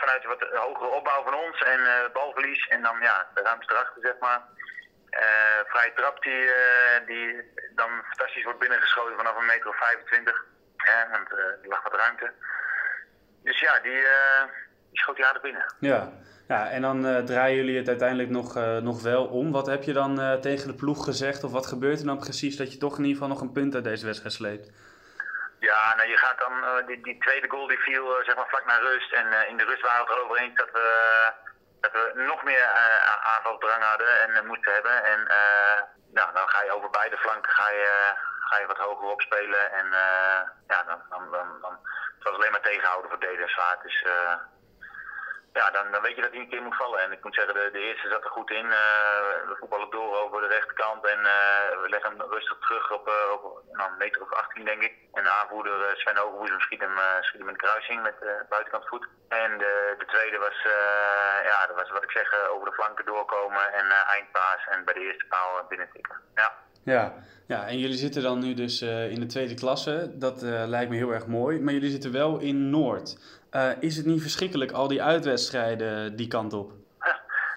vanuit 0.03 0.25
wat 0.25 0.43
hogere 0.53 0.89
opbouw 0.89 1.23
van 1.23 1.35
ons 1.35 1.63
en 1.63 1.81
uh, 1.81 2.13
balverlies 2.13 2.67
en 2.69 2.83
dan 2.83 2.97
ja, 3.01 3.27
de 3.35 3.43
ruimte 3.43 3.67
erachter, 3.73 4.03
zeg 4.03 4.19
maar. 4.21 4.41
Uh, 5.11 5.61
vrije 5.65 5.93
trap 5.95 6.23
die, 6.23 6.45
die 7.07 7.27
dan 7.75 7.91
fantastisch 8.09 8.45
wordt 8.45 8.59
binnengeschoten 8.59 9.17
vanaf 9.17 9.37
een 9.37 9.47
meter 9.47 9.69
of 9.69 9.77
25. 9.77 10.45
Ja, 10.77 11.09
want 11.11 11.31
er 11.31 11.59
lag 11.63 11.83
wat 11.83 11.95
ruimte. 11.95 12.33
Dus 13.43 13.61
ja, 13.61 13.79
die, 13.83 14.03
die 14.91 15.01
schoot 15.01 15.17
hij 15.17 15.27
aardig 15.27 15.43
binnen. 15.43 15.75
Ja. 15.81 16.13
Ja, 16.49 16.71
en 16.71 16.83
dan 16.83 17.25
draaien 17.25 17.57
jullie 17.57 17.77
het 17.77 17.89
uiteindelijk 17.89 18.29
nog, 18.29 18.55
nog 18.81 19.03
wel 19.03 19.27
om. 19.27 19.53
Wat 19.53 19.67
heb 19.67 19.83
je 19.83 19.93
dan 19.93 20.41
tegen 20.41 20.69
de 20.69 20.75
ploeg 20.75 21.05
gezegd? 21.05 21.45
Of 21.45 21.53
wat 21.53 21.67
gebeurt 21.67 22.01
er 22.01 22.07
dan 22.07 22.19
precies 22.19 22.57
dat 22.57 22.73
je 22.73 22.79
toch 22.79 22.99
in 22.99 23.05
ieder 23.05 23.13
geval 23.13 23.29
nog 23.29 23.41
een 23.41 23.53
punt 23.53 23.75
uit 23.75 23.85
deze 23.85 24.05
wedstrijd 24.05 24.35
sleept? 24.35 24.71
Ja, 25.61 25.95
nou 25.95 26.09
je 26.09 26.17
gaat 26.17 26.39
dan, 26.39 26.87
die, 26.87 27.01
die, 27.03 27.19
tweede 27.19 27.49
goal 27.51 27.67
die 27.67 27.79
viel 27.79 28.25
zeg 28.25 28.37
maar 28.37 28.49
vlak 28.49 28.65
na 28.67 28.77
rust. 28.77 29.13
En 29.13 29.49
in 29.49 29.57
de 29.57 29.65
rust 29.65 29.83
waren 29.83 30.05
we 30.05 30.11
het 30.11 30.19
erover 30.19 30.37
eens 30.37 30.57
dat 30.57 30.71
we, 30.73 30.87
dat 31.81 31.93
we 31.93 32.13
nog 32.15 32.43
meer 32.43 32.65
aanvalsdrang 33.23 33.83
hadden 33.85 34.21
en 34.21 34.47
moesten 34.47 34.73
hebben. 34.73 35.05
En 35.05 35.21
nou, 36.13 36.33
dan 36.33 36.49
ga 36.49 36.63
je 36.63 36.73
over 36.73 36.91
beide 36.91 37.17
flanken 37.17 37.53
ga 37.53 37.71
je, 37.71 38.15
ga 38.49 38.59
je 38.59 38.67
wat 38.67 38.77
hoger 38.77 39.09
opspelen. 39.09 39.73
En 39.73 39.87
ja, 40.67 40.83
dan, 40.83 41.03
dan, 41.11 41.31
dan, 41.31 41.61
dan, 41.61 41.79
het 42.15 42.25
was 42.25 42.35
alleen 42.35 42.51
maar 42.51 42.61
tegenhouden 42.61 43.11
voor 43.11 43.21
DDS 43.21 43.53
Zwaard. 43.53 43.83
Dus 43.83 44.05
ja, 45.53 45.71
dan, 45.71 45.91
dan 45.91 46.03
weet 46.03 46.17
je 46.17 46.23
dat 46.23 46.31
hij 46.31 46.41
een 46.41 46.49
keer 46.49 46.63
moet 46.63 46.77
vallen. 46.77 47.01
En 47.01 47.13
ik 47.13 47.25
moet 47.25 47.35
zeggen, 47.35 47.55
de, 47.55 47.71
de 47.73 47.79
eerste 47.79 48.09
zat 48.09 48.25
er 48.25 48.31
goed 48.31 48.51
in. 48.51 48.65
Uh, 48.65 49.21
we 49.51 49.57
voetballen 49.59 49.91
door 49.91 50.17
over 50.23 50.41
de 50.41 50.47
rechterkant 50.47 51.07
en 51.07 51.19
uh, 51.19 51.83
we 51.83 51.89
leggen 51.89 52.11
hem 52.11 52.31
rustig 52.31 52.59
terug 52.59 52.93
op, 52.93 53.09
uh, 53.09 53.33
op 53.33 53.63
nou, 53.73 53.91
een 53.91 53.99
meter 53.99 54.23
of 54.23 54.33
18 54.33 54.65
denk 54.65 54.83
ik. 54.83 54.95
En 55.13 55.23
de 55.23 55.31
aanvoerder 55.31 55.97
Sven 55.97 56.17
Hogewoezem 56.17 56.61
schiet 56.61 56.81
hem, 56.81 56.97
schiet 57.21 57.41
hem 57.41 57.49
in 57.49 57.57
de 57.59 57.65
kruising 57.67 58.03
met 58.03 58.19
de 58.21 58.45
buitenkant 58.49 58.89
voet. 58.89 59.07
En 59.29 59.59
de, 59.59 59.95
de 59.99 60.07
tweede 60.07 60.39
was, 60.39 60.59
ja, 61.45 61.67
dat 61.67 61.77
was 61.77 61.91
wat 61.91 62.03
ik 62.03 62.11
zeg, 62.11 62.49
over 62.49 62.69
de 62.69 62.75
flanken 62.75 63.05
doorkomen 63.05 63.73
en 63.73 63.87
eindpaas 63.91 64.67
en 64.67 64.85
bij 64.85 64.95
de 64.95 65.01
eerste 65.01 65.27
paal 65.27 65.65
binnentikken. 65.69 66.21
Ja. 66.35 66.53
Ja, 66.83 67.15
ja, 67.47 67.67
en 67.67 67.79
jullie 67.79 67.97
zitten 67.97 68.23
dan 68.23 68.39
nu 68.39 68.55
dus 68.55 68.83
in 68.83 69.21
de 69.21 69.27
tweede 69.27 69.55
klasse. 69.55 70.11
Dat 70.19 70.43
lijkt 70.43 70.91
me 70.91 70.97
heel 70.97 71.13
erg 71.13 71.27
mooi. 71.27 71.61
Maar 71.61 71.73
jullie 71.73 71.91
zitten 71.91 72.13
wel 72.13 72.39
in 72.39 72.71
Noord. 72.71 73.17
Uh, 73.53 73.71
is 73.81 73.97
het 73.97 74.07
niet 74.07 74.23
verschrikkelijk, 74.23 74.73
al 74.73 74.89
die 74.89 75.03
uitwedstrijden 75.03 76.17
die 76.17 76.29
kant 76.29 76.53
op? 76.53 76.71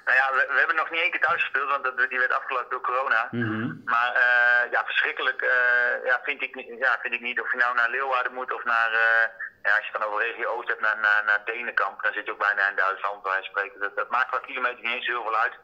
Nou 0.05 0.17
ja, 0.21 0.27
we, 0.35 0.41
we, 0.53 0.57
hebben 0.57 0.75
nog 0.75 0.89
niet 0.91 1.01
één 1.01 1.11
keer 1.11 1.25
thuis 1.27 1.41
gespeeld, 1.41 1.69
want 1.69 1.83
dat, 1.83 2.09
die 2.09 2.19
werd 2.19 2.33
afgelast 2.33 2.69
door 2.69 2.81
corona. 2.81 3.27
Mhm. 3.31 3.67
Maar 3.85 4.11
uh, 4.25 4.71
ja, 4.71 4.81
verschrikkelijk 4.85 5.41
uh, 5.41 6.05
ja, 6.05 6.19
vind, 6.23 6.41
ik, 6.41 6.53
ja, 6.85 6.97
vind 7.01 7.13
ik 7.13 7.21
niet 7.21 7.39
of 7.41 7.51
je 7.51 7.57
nou 7.57 7.75
naar 7.75 7.89
Leeuwarden 7.89 8.33
moet 8.33 8.53
of 8.53 8.63
naar, 8.63 8.91
uh, 8.91 9.23
ja, 9.63 9.71
als 9.75 9.85
je 9.85 9.91
het 9.91 10.01
dan 10.01 10.09
over 10.09 10.21
regio 10.21 10.49
Oost 10.49 10.67
hebt, 10.67 10.81
naar, 10.81 10.99
naar, 10.99 11.23
naar 11.25 11.41
Denenkamp. 11.45 12.03
Dan 12.03 12.13
zit 12.13 12.25
je 12.25 12.31
ook 12.31 12.45
bijna 12.47 12.69
in 12.69 12.75
Duitsland, 12.75 13.23
bij 13.23 13.43
spreken. 13.43 13.79
Dat, 13.79 13.95
dat 13.95 14.09
maakt 14.09 14.29
qua 14.29 14.39
kilometer 14.39 14.83
niet 14.83 14.95
eens 14.95 15.07
heel 15.07 15.23
veel 15.23 15.37
uit. 15.37 15.55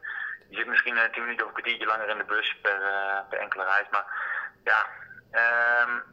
Je 0.50 0.56
zit 0.56 0.68
misschien 0.68 0.96
uh, 0.96 1.04
10 1.04 1.22
minuten 1.22 1.46
of 1.46 1.48
een 1.48 1.58
kwartiertje 1.58 1.86
langer 1.86 2.10
in 2.10 2.18
de 2.18 2.24
bus 2.24 2.58
per, 2.62 2.80
per 3.30 3.40
enkele 3.40 3.64
reis. 3.64 3.88
Maar 3.92 4.06
ja, 4.64 4.80
um, 5.82 6.04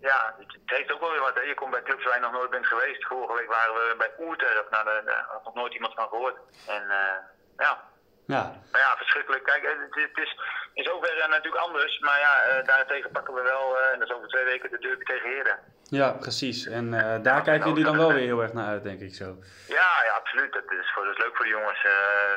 ja, 0.00 0.34
het 0.38 0.60
heeft 0.64 0.92
ook 0.92 1.00
wel 1.00 1.10
weer 1.10 1.20
wat. 1.20 1.40
Je 1.44 1.54
komt 1.54 1.70
bij 1.70 1.82
clubs 1.82 2.04
waar 2.04 2.14
je 2.14 2.20
nog 2.20 2.32
nooit 2.32 2.50
bent 2.50 2.66
geweest. 2.66 3.06
Vorige 3.06 3.34
week 3.34 3.48
waren 3.48 3.74
we 3.74 3.94
bij 3.98 4.12
Oerterp. 4.18 4.70
Nou, 4.70 4.84
daar 4.84 5.26
had 5.28 5.44
nog 5.44 5.54
nooit 5.54 5.74
iemand 5.74 5.94
van 5.94 6.08
gehoord. 6.08 6.36
En 6.66 6.82
uh, 6.82 7.16
ja. 7.56 7.94
Ja. 8.26 8.42
Maar 8.72 8.80
ja, 8.80 8.96
verschrikkelijk. 8.96 9.44
Kijk, 9.44 9.62
het, 9.62 9.94
het 9.94 10.18
is 10.24 10.38
in 10.74 10.84
zoverre 10.84 11.28
natuurlijk 11.28 11.64
anders. 11.64 11.98
Maar 11.98 12.18
ja, 12.18 12.34
uh, 12.48 12.66
daartegen 12.66 13.10
pakken 13.10 13.34
we 13.34 13.42
wel, 13.42 13.78
uh, 13.78 13.92
en 13.92 13.98
dat 13.98 14.08
is 14.08 14.14
over 14.14 14.28
twee 14.28 14.44
weken, 14.44 14.70
de 14.70 14.78
derby 14.78 15.04
tegen 15.04 15.28
Heerden. 15.28 15.58
Ja, 15.82 16.10
precies. 16.12 16.66
En 16.66 16.86
uh, 16.86 17.00
daar 17.00 17.40
ja, 17.40 17.40
kijken 17.40 17.68
jullie 17.68 17.84
dan 17.84 17.96
wel 17.96 18.12
weer 18.12 18.30
heel 18.32 18.42
erg 18.42 18.52
naar 18.52 18.66
uit, 18.66 18.82
denk 18.82 19.00
ik 19.00 19.14
zo. 19.14 19.36
Ja, 19.68 19.90
ja 20.04 20.12
absoluut. 20.20 20.52
Dat 20.52 20.72
is, 20.80 20.92
voor, 20.94 21.04
dat 21.04 21.16
is 21.16 21.24
leuk 21.24 21.36
voor 21.36 21.44
de 21.44 21.50
jongens. 21.50 21.86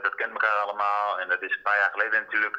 dat 0.01 0.15
kent 0.15 0.31
elkaar 0.31 0.57
allemaal. 0.65 1.19
En 1.19 1.27
dat 1.27 1.41
is 1.41 1.55
een 1.55 1.61
paar 1.61 1.77
jaar 1.77 1.91
geleden 1.91 2.21
natuurlijk 2.21 2.57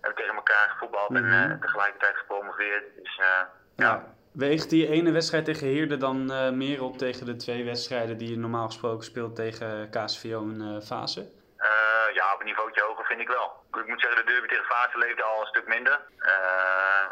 hebben 0.00 0.16
we 0.16 0.22
tegen 0.22 0.34
elkaar 0.34 0.68
gevoetbald 0.70 1.10
mm 1.10 1.16
-hmm. 1.16 1.50
en 1.50 1.60
tegelijkertijd 1.60 2.16
gepromoveerd. 2.16 2.84
Dus 3.02 3.14
ja. 3.16 3.50
ja. 3.76 4.14
Weegt 4.32 4.70
die 4.70 4.88
ene 4.88 5.10
wedstrijd 5.10 5.44
tegen 5.44 5.66
Heerde 5.66 5.96
dan 5.96 6.32
uh, 6.32 6.50
meer 6.50 6.82
op 6.82 6.98
tegen 6.98 7.26
de 7.26 7.36
twee 7.36 7.64
wedstrijden 7.64 8.18
die 8.18 8.30
je 8.30 8.38
normaal 8.38 8.66
gesproken 8.66 9.04
speelt 9.04 9.36
tegen 9.36 9.90
KSVO 9.90 10.42
en 10.42 10.60
uh, 10.60 10.80
Fase? 10.80 11.28
Uh, 12.16 12.22
ja, 12.22 12.34
op 12.34 12.40
een 12.40 12.46
niveautje 12.46 12.82
hoger 12.82 13.04
vind 13.04 13.20
ik 13.20 13.28
wel. 13.28 13.48
Ik 13.82 13.88
moet 13.88 14.00
zeggen, 14.00 14.24
de 14.24 14.32
derby 14.32 14.48
tegen 14.48 14.64
Fase 14.64 14.98
leefde 14.98 15.22
al 15.22 15.40
een 15.40 15.52
stuk 15.54 15.66
minder. 15.66 15.96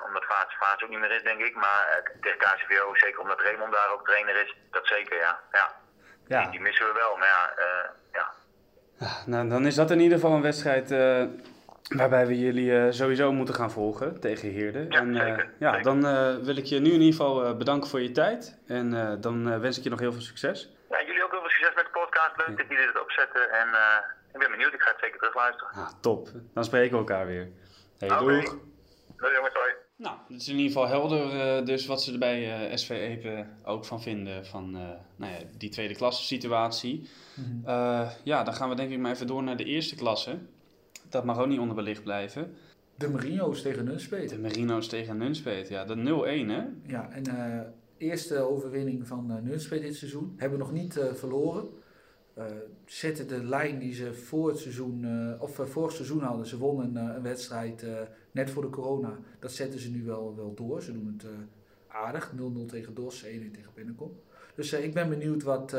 omdat 0.06 0.24
Fase, 0.24 0.56
Fase 0.60 0.84
ook 0.84 0.90
niet 0.90 1.04
meer 1.04 1.16
is, 1.18 1.22
denk 1.22 1.40
ik. 1.40 1.54
Maar 1.54 2.02
tegen 2.20 2.38
KSVO, 2.38 2.94
zeker 2.94 3.20
omdat 3.20 3.40
Raymond 3.40 3.72
daar 3.72 3.92
ook 3.92 4.04
trainer 4.06 4.36
is, 4.44 4.56
dat 4.70 4.86
zeker, 4.86 5.16
ja. 5.16 5.40
ja. 5.52 5.66
ja. 6.26 6.40
Die, 6.40 6.50
die 6.50 6.60
missen 6.60 6.86
we 6.86 6.92
wel, 6.92 7.16
maar 7.16 7.28
ja, 7.36 7.42
ja. 8.12 8.26
Nou, 9.26 9.48
dan 9.48 9.66
is 9.66 9.74
dat 9.74 9.90
in 9.90 10.00
ieder 10.00 10.18
geval 10.18 10.34
een 10.34 10.48
wedstrijd 10.50 10.88
Waarbij 11.88 12.26
we 12.26 12.38
jullie 12.38 12.70
uh, 12.70 12.90
sowieso 12.90 13.32
moeten 13.32 13.54
gaan 13.54 13.70
volgen 13.70 14.20
tegen 14.20 14.48
Heerde. 14.48 14.86
Ja, 14.88 14.98
en, 14.98 15.14
uh, 15.14 15.20
zeker, 15.20 15.50
ja 15.58 15.72
zeker. 15.72 15.84
dan 15.84 16.06
uh, 16.06 16.44
wil 16.44 16.56
ik 16.56 16.64
je 16.64 16.80
nu 16.80 16.90
in 16.90 17.00
ieder 17.00 17.16
geval 17.16 17.56
bedanken 17.56 17.90
voor 17.90 18.00
je 18.00 18.12
tijd. 18.12 18.58
En 18.66 19.18
dan 19.20 19.60
wens 19.60 19.78
ik 19.78 19.84
je 19.84 19.90
nog 19.90 20.00
heel 20.00 20.12
veel 20.12 20.20
succes. 20.20 20.72
Ja, 20.90 21.02
jullie 21.02 21.24
ook 21.24 21.30
heel 21.30 21.40
veel 21.40 21.50
succes 21.50 21.74
met 21.74 21.84
de 21.84 21.90
podcast. 21.90 22.32
Leuk 22.36 22.56
dat 22.58 22.68
jullie 22.68 22.86
dit 22.86 23.00
opzetten. 23.00 23.50
En 23.50 23.68
ik 24.34 24.40
ben 24.40 24.50
benieuwd, 24.50 24.74
ik 24.74 24.80
ga 24.80 24.90
het 24.90 25.00
zeker 25.00 25.18
terugluisteren. 25.18 25.72
Ah, 25.74 25.90
top, 26.00 26.28
dan 26.52 26.64
spreken 26.64 26.92
we 26.92 26.98
elkaar 26.98 27.26
weer. 27.26 27.48
Hey, 27.98 28.10
okay. 28.10 28.40
doeg! 28.40 28.58
Doei 29.16 29.34
jongens, 29.34 29.54
hoi. 29.54 29.72
Nou, 29.96 30.16
het 30.28 30.40
is 30.40 30.48
in 30.48 30.56
ieder 30.56 30.72
geval 30.72 30.88
helder 30.88 31.64
dus 31.64 31.86
wat 31.86 32.02
ze 32.02 32.12
er 32.12 32.18
bij 32.18 32.76
SV 32.76 32.90
Epe 32.90 33.46
ook 33.64 33.84
van 33.84 34.02
vinden 34.02 34.46
van 34.46 34.70
nou 35.16 35.32
ja, 35.32 35.38
die 35.58 35.70
tweede 35.70 35.94
klasse 35.94 36.24
situatie. 36.24 37.10
Mm 37.34 37.44
-hmm. 37.44 38.08
ja, 38.24 38.42
dan 38.42 38.54
gaan 38.54 38.68
we 38.68 38.74
denk 38.74 38.90
ik 38.90 38.98
maar 38.98 39.12
even 39.12 39.26
door 39.26 39.42
naar 39.42 39.56
de 39.56 39.64
eerste 39.64 39.94
klasse. 39.94 40.38
Dat 41.08 41.24
mag 41.24 41.38
ook 41.38 41.46
niet 41.46 41.58
onderbelicht 41.58 42.02
blijven. 42.02 42.56
De 42.96 43.10
Marino's 43.10 43.62
tegen 43.62 43.84
Nunspeet. 43.84 44.30
De 44.30 44.38
Marino's 44.38 44.88
tegen 44.88 45.16
Nunspeet, 45.16 45.68
ja. 45.68 45.84
De 45.84 45.94
0-1, 45.94 46.50
hè? 46.50 46.62
Ja, 46.86 47.10
en 47.10 47.28
uh, 47.28 47.60
eerste 48.08 48.38
overwinning 48.38 49.06
van 49.06 49.30
uh, 49.30 49.36
Nunspeet 49.42 49.82
dit 49.82 49.96
seizoen. 49.96 50.34
Hebben 50.36 50.58
we 50.58 50.64
nog 50.64 50.72
niet 50.72 51.00
uh, 52.38 52.44
verloren. 52.44 52.76
zetten 52.84 53.28
de 53.28 53.44
lijn 53.44 53.78
die 53.78 53.94
ze 53.94 54.14
voor 54.14 54.48
het 54.48 54.58
seizoen, 54.58 55.06
of 55.40 55.54
voor 55.54 55.84
het 55.86 55.94
seizoen 55.94 56.22
hadden. 56.22 56.46
Ze 56.46 56.58
wonnen 56.58 56.96
een 56.96 57.22
wedstrijd 57.22 57.86
net 58.30 58.50
voor 58.50 58.62
de 58.62 58.70
corona. 58.70 59.18
Dat 59.38 59.52
zetten 59.52 59.80
ze 59.80 59.90
nu 59.90 60.04
wel, 60.04 60.36
wel 60.36 60.54
door. 60.54 60.82
Ze 60.82 60.92
doen 60.92 61.16
het 61.18 61.26
aardig. 61.88 62.32
0-0 62.32 62.66
tegen 62.66 62.94
Dos, 62.94 63.24
1-1 63.24 63.26
tegen 63.26 63.70
Binnenkom. 63.74 64.20
Dus 64.54 64.72
ik 64.72 64.94
ben 64.94 65.08
benieuwd 65.08 65.42
wat, 65.42 65.76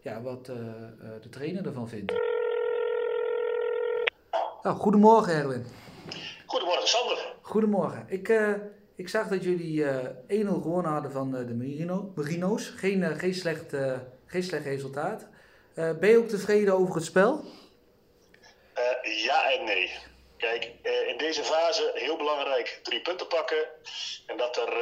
ja, 0.00 0.22
wat 0.22 0.46
de 1.20 1.28
trainer 1.30 1.66
ervan 1.66 1.88
vindt. 1.88 2.12
Nou, 4.62 4.76
goedemorgen 4.76 5.32
Erwin. 5.32 5.64
Goedemorgen 6.46 6.88
Sander. 6.88 7.34
Goedemorgen. 7.40 8.04
Ik, 8.06 8.32
ik 8.94 9.08
zag 9.08 9.28
dat 9.28 9.44
jullie 9.44 9.74
uh, 9.74 10.46
1-0 10.46 10.46
gewonnen 10.46 10.92
hadden 10.92 11.10
van 11.12 11.30
de 11.30 11.54
Marino, 11.54 12.12
Marino's. 12.14 12.68
Geen, 12.68 13.16
geen, 13.16 13.34
slecht, 13.34 13.74
geen 14.26 14.42
slecht 14.42 14.64
resultaat. 14.64 15.28
Ben 16.00 16.10
je 16.10 16.18
ook 16.18 16.28
tevreden 16.28 16.74
over 16.74 16.94
het 16.94 17.04
spel? 17.04 17.44
ja 19.02 19.52
en 19.52 19.64
nee. 19.64 19.92
Kijk, 20.36 20.64
in 21.06 21.16
deze 21.16 21.44
fase 21.44 21.90
heel 21.94 22.16
belangrijk 22.16 22.80
drie 22.82 23.00
punten 23.00 23.26
pakken. 23.26 23.66
En 24.26 24.36
dat 24.36 24.56
er 24.56 24.72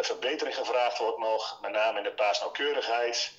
verbetering 0.00 0.56
gevraagd 0.56 0.98
wordt 0.98 1.18
nog, 1.18 1.58
met 1.62 1.70
name 1.70 1.98
in 1.98 2.04
de 2.04 2.12
paasnauwkeurigheid. 2.12 3.32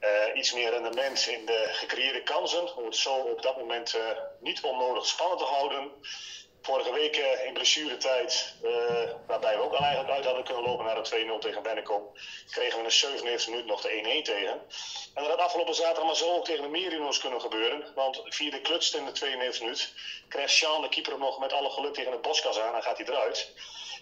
Uh, 0.00 0.36
iets 0.38 0.52
meer 0.52 0.70
rendement 0.70 1.26
in 1.26 1.46
de 1.46 1.68
gecreëerde 1.70 2.22
kansen. 2.22 2.76
Om 2.76 2.84
het 2.84 2.96
zo 2.96 3.14
op 3.14 3.42
dat 3.42 3.56
moment 3.56 3.96
niet 4.40 4.60
onnodig 4.62 5.06
spannend 5.06 5.40
te 5.40 5.46
houden. 5.46 5.90
Vorige 6.62 6.92
week 6.92 7.16
uh, 7.16 7.46
in 7.46 7.52
blessuretijd, 7.52 8.54
waarbij 9.26 9.56
we 9.56 9.62
ook 9.62 9.72
al 9.72 9.84
eigenlijk 9.84 10.10
uit 10.10 10.24
hadden 10.24 10.44
kunnen 10.44 10.64
lopen 10.64 10.84
naar 10.84 11.02
de 11.02 11.36
2-0 11.36 11.38
tegen 11.38 11.62
Bennekom, 11.62 12.02
kregen 12.50 12.72
we 12.72 12.78
in 12.78 12.88
de 12.88 12.90
97 12.90 13.50
minuut 13.50 13.66
nog 13.66 13.80
de 13.80 14.20
1-1 14.20 14.24
tegen. 14.24 14.52
En 15.14 15.22
dat 15.22 15.26
had 15.26 15.38
afgelopen 15.38 15.74
zaterdag 15.74 16.04
maar 16.04 16.16
zo 16.16 16.36
ook 16.36 16.44
tegen 16.44 16.62
de 16.62 16.68
Merino's 16.68 17.20
kunnen 17.20 17.40
gebeuren. 17.40 17.84
Want 17.94 18.22
via 18.24 18.50
de 18.50 18.60
klutst 18.60 18.94
in 18.94 19.04
de 19.04 19.12
92 19.12 19.60
minuut 19.60 19.92
krijgt 20.28 20.52
Sean 20.52 20.82
de 20.82 20.88
keeper 20.88 21.12
hem 21.12 21.20
nog 21.20 21.38
met 21.38 21.52
alle 21.52 21.70
geluk 21.70 21.94
tegen 21.94 22.12
de 22.12 22.18
boskas 22.18 22.60
aan 22.60 22.74
en 22.74 22.82
gaat 22.82 22.96
hij 22.96 23.06
eruit. 23.06 23.52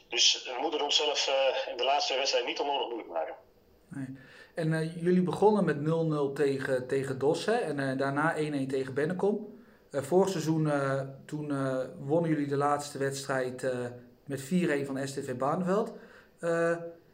Dus 0.08 0.42
we 0.44 0.58
moeten 0.60 0.82
onszelf 0.82 1.30
in 1.70 1.76
de 1.76 1.84
laatste 1.84 2.16
wedstrijd 2.16 2.46
niet 2.46 2.60
onnodig 2.60 2.86
moeilijk 2.86 3.10
maken. 3.12 3.34
Nee. 3.88 4.06
En 4.54 4.72
uh, 4.72 5.02
jullie 5.02 5.22
begonnen 5.22 5.64
met 5.64 5.76
0-0 5.76 6.34
tegen, 6.34 6.86
tegen 6.86 7.18
Dos 7.18 7.44
hè? 7.44 7.52
en 7.52 7.78
uh, 7.78 7.98
daarna 7.98 8.36
1-1 8.36 8.40
tegen 8.68 8.94
Bennekom. 8.94 9.57
Uh, 9.90 10.02
vorig 10.02 10.28
seizoen 10.28 10.70
toen 11.26 11.52
wonnen 12.04 12.30
jullie 12.30 12.46
de 12.46 12.56
laatste 12.56 12.98
wedstrijd 12.98 13.66
met 14.24 14.40
4-1 14.40 14.46
van 14.84 15.08
STV 15.08 15.34
Barneveld. 15.36 15.92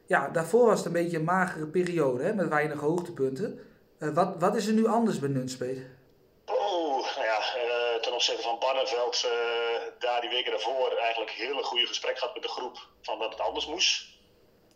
ja, 0.07 0.29
daarvoor 0.29 0.67
was 0.67 0.77
het 0.77 0.87
een 0.87 1.03
beetje 1.03 1.17
een 1.17 1.25
magere 1.25 1.67
periode 1.67 2.23
hè? 2.23 2.35
met 2.35 2.49
weinig 2.49 2.81
hoogtepunten. 2.81 3.59
wat, 3.99 4.35
wat 4.39 4.57
is 4.57 4.67
er 4.67 4.73
nu 4.73 4.87
anders 4.87 5.19
bij 5.19 5.29
Nunspeet? 5.29 5.79
Oh, 6.45 7.07
ten 8.01 8.13
opzichte 8.13 8.43
van 8.43 8.59
Barneveld, 8.59 9.29
daar 9.99 10.21
die 10.21 10.31
weken 10.31 10.51
daarvoor 10.51 10.97
eigenlijk 10.99 11.31
een 11.31 11.47
hele 11.47 11.63
goede 11.63 11.87
gesprek 11.87 12.19
gehad 12.19 12.35
met 12.35 12.43
de 12.43 12.49
groep 12.49 12.89
van 13.03 13.19
dat 13.19 13.31
het 13.31 13.41
anders 13.41 13.67
moest. 13.67 14.14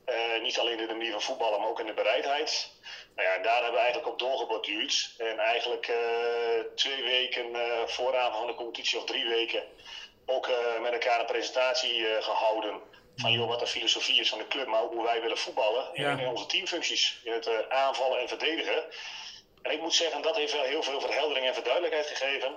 Uh, 0.09 0.43
niet 0.43 0.59
alleen 0.59 0.81
in 0.81 0.87
de 0.87 0.95
manier 0.95 1.12
van 1.12 1.23
voetballen, 1.23 1.61
maar 1.61 1.69
ook 1.69 1.81
in 1.81 1.87
de 1.87 1.95
bereidheid. 1.95 2.71
Nou 3.17 3.29
ja, 3.29 3.38
daar 3.38 3.55
hebben 3.55 3.73
we 3.73 3.79
eigenlijk 3.79 4.12
op 4.12 4.19
doorgeborduurd. 4.19 5.15
En 5.19 5.38
eigenlijk 5.38 5.88
uh, 5.88 5.97
twee 6.75 7.03
weken 7.03 7.47
uh, 7.55 7.87
van 7.87 8.47
de 8.47 8.55
competitie, 8.55 8.99
of 8.99 9.05
drie 9.05 9.29
weken, 9.29 9.65
ook 10.27 10.50
met 10.81 10.93
elkaar 10.93 11.21
een 11.21 11.27
presentatie 11.27 12.05
gehouden. 12.21 12.81
Van 13.17 13.33
joh, 13.33 13.49
wat 13.49 13.61
de 13.61 13.67
filosofie 13.67 14.21
is 14.21 14.29
van 14.29 14.38
de 14.38 14.49
club, 14.49 14.67
maar 14.67 14.83
ook 14.83 14.93
hoe 14.93 15.05
wij 15.05 15.21
willen 15.21 15.38
voetballen 15.38 15.95
in, 15.95 16.19
in 16.19 16.29
onze 16.29 16.47
teamfuncties. 16.47 17.21
In 17.25 17.33
het 17.33 17.69
aanvallen 17.69 18.21
en 18.21 18.29
verdedigen. 18.29 18.85
En 19.62 19.73
ik 19.73 19.81
moet 19.81 19.95
zeggen, 19.95 20.23
dat 20.23 20.37
heeft 20.37 20.53
wel 20.53 20.62
heel 20.62 20.83
veel 20.83 21.00
verheldering 21.00 21.47
en 21.47 21.55
verduidelijkheid 21.55 22.07
gegeven. 22.07 22.57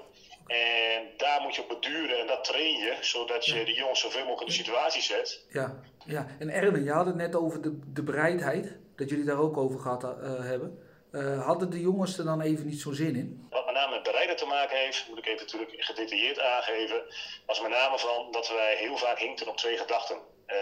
En 0.51 1.10
daar 1.17 1.41
moet 1.41 1.55
je 1.55 1.62
op 1.62 1.67
beduren 1.67 2.20
en 2.20 2.27
dat 2.27 2.43
train 2.43 2.77
je, 2.77 2.98
zodat 3.01 3.46
je 3.46 3.65
de 3.65 3.74
jongens 3.74 4.00
zoveel 4.00 4.25
mogelijk 4.25 4.41
in 4.41 4.48
de 4.48 4.63
situatie 4.63 5.01
zet. 5.01 5.46
Ja, 5.50 5.75
ja. 6.05 6.27
en 6.39 6.50
Erwin, 6.50 6.84
je 6.84 6.91
had 6.91 7.05
het 7.05 7.15
net 7.15 7.36
over 7.36 7.62
de, 7.62 7.79
de 7.93 8.03
bereidheid, 8.03 8.77
dat 8.96 9.10
jullie 9.10 9.25
daar 9.25 9.39
ook 9.39 9.58
over 9.58 9.79
gehad 9.79 10.03
uh, 10.03 10.10
hebben. 10.39 10.79
Uh, 11.12 11.46
hadden 11.46 11.70
de 11.70 11.79
jongens 11.79 12.17
er 12.17 12.25
dan 12.25 12.41
even 12.41 12.65
niet 12.65 12.81
zo 12.81 12.91
zin 12.91 13.15
in? 13.15 13.48
Wat 13.50 13.65
met 13.65 13.75
name 13.75 13.96
met 13.96 14.03
bereiden 14.03 14.36
te 14.36 14.46
maken 14.46 14.77
heeft, 14.77 15.05
moet 15.10 15.17
ik 15.17 15.25
even 15.25 15.46
natuurlijk 15.46 15.74
gedetailleerd 15.77 16.39
aangeven, 16.39 17.03
was 17.46 17.62
met 17.62 17.72
name 17.72 18.00
van 18.00 18.31
dat 18.31 18.48
wij 18.50 18.75
heel 18.75 18.98
vaak 18.98 19.20
hinkten 19.20 19.48
op 19.48 19.58
twee 19.58 19.77
gedachten. 19.77 20.17
Uh, 20.48 20.55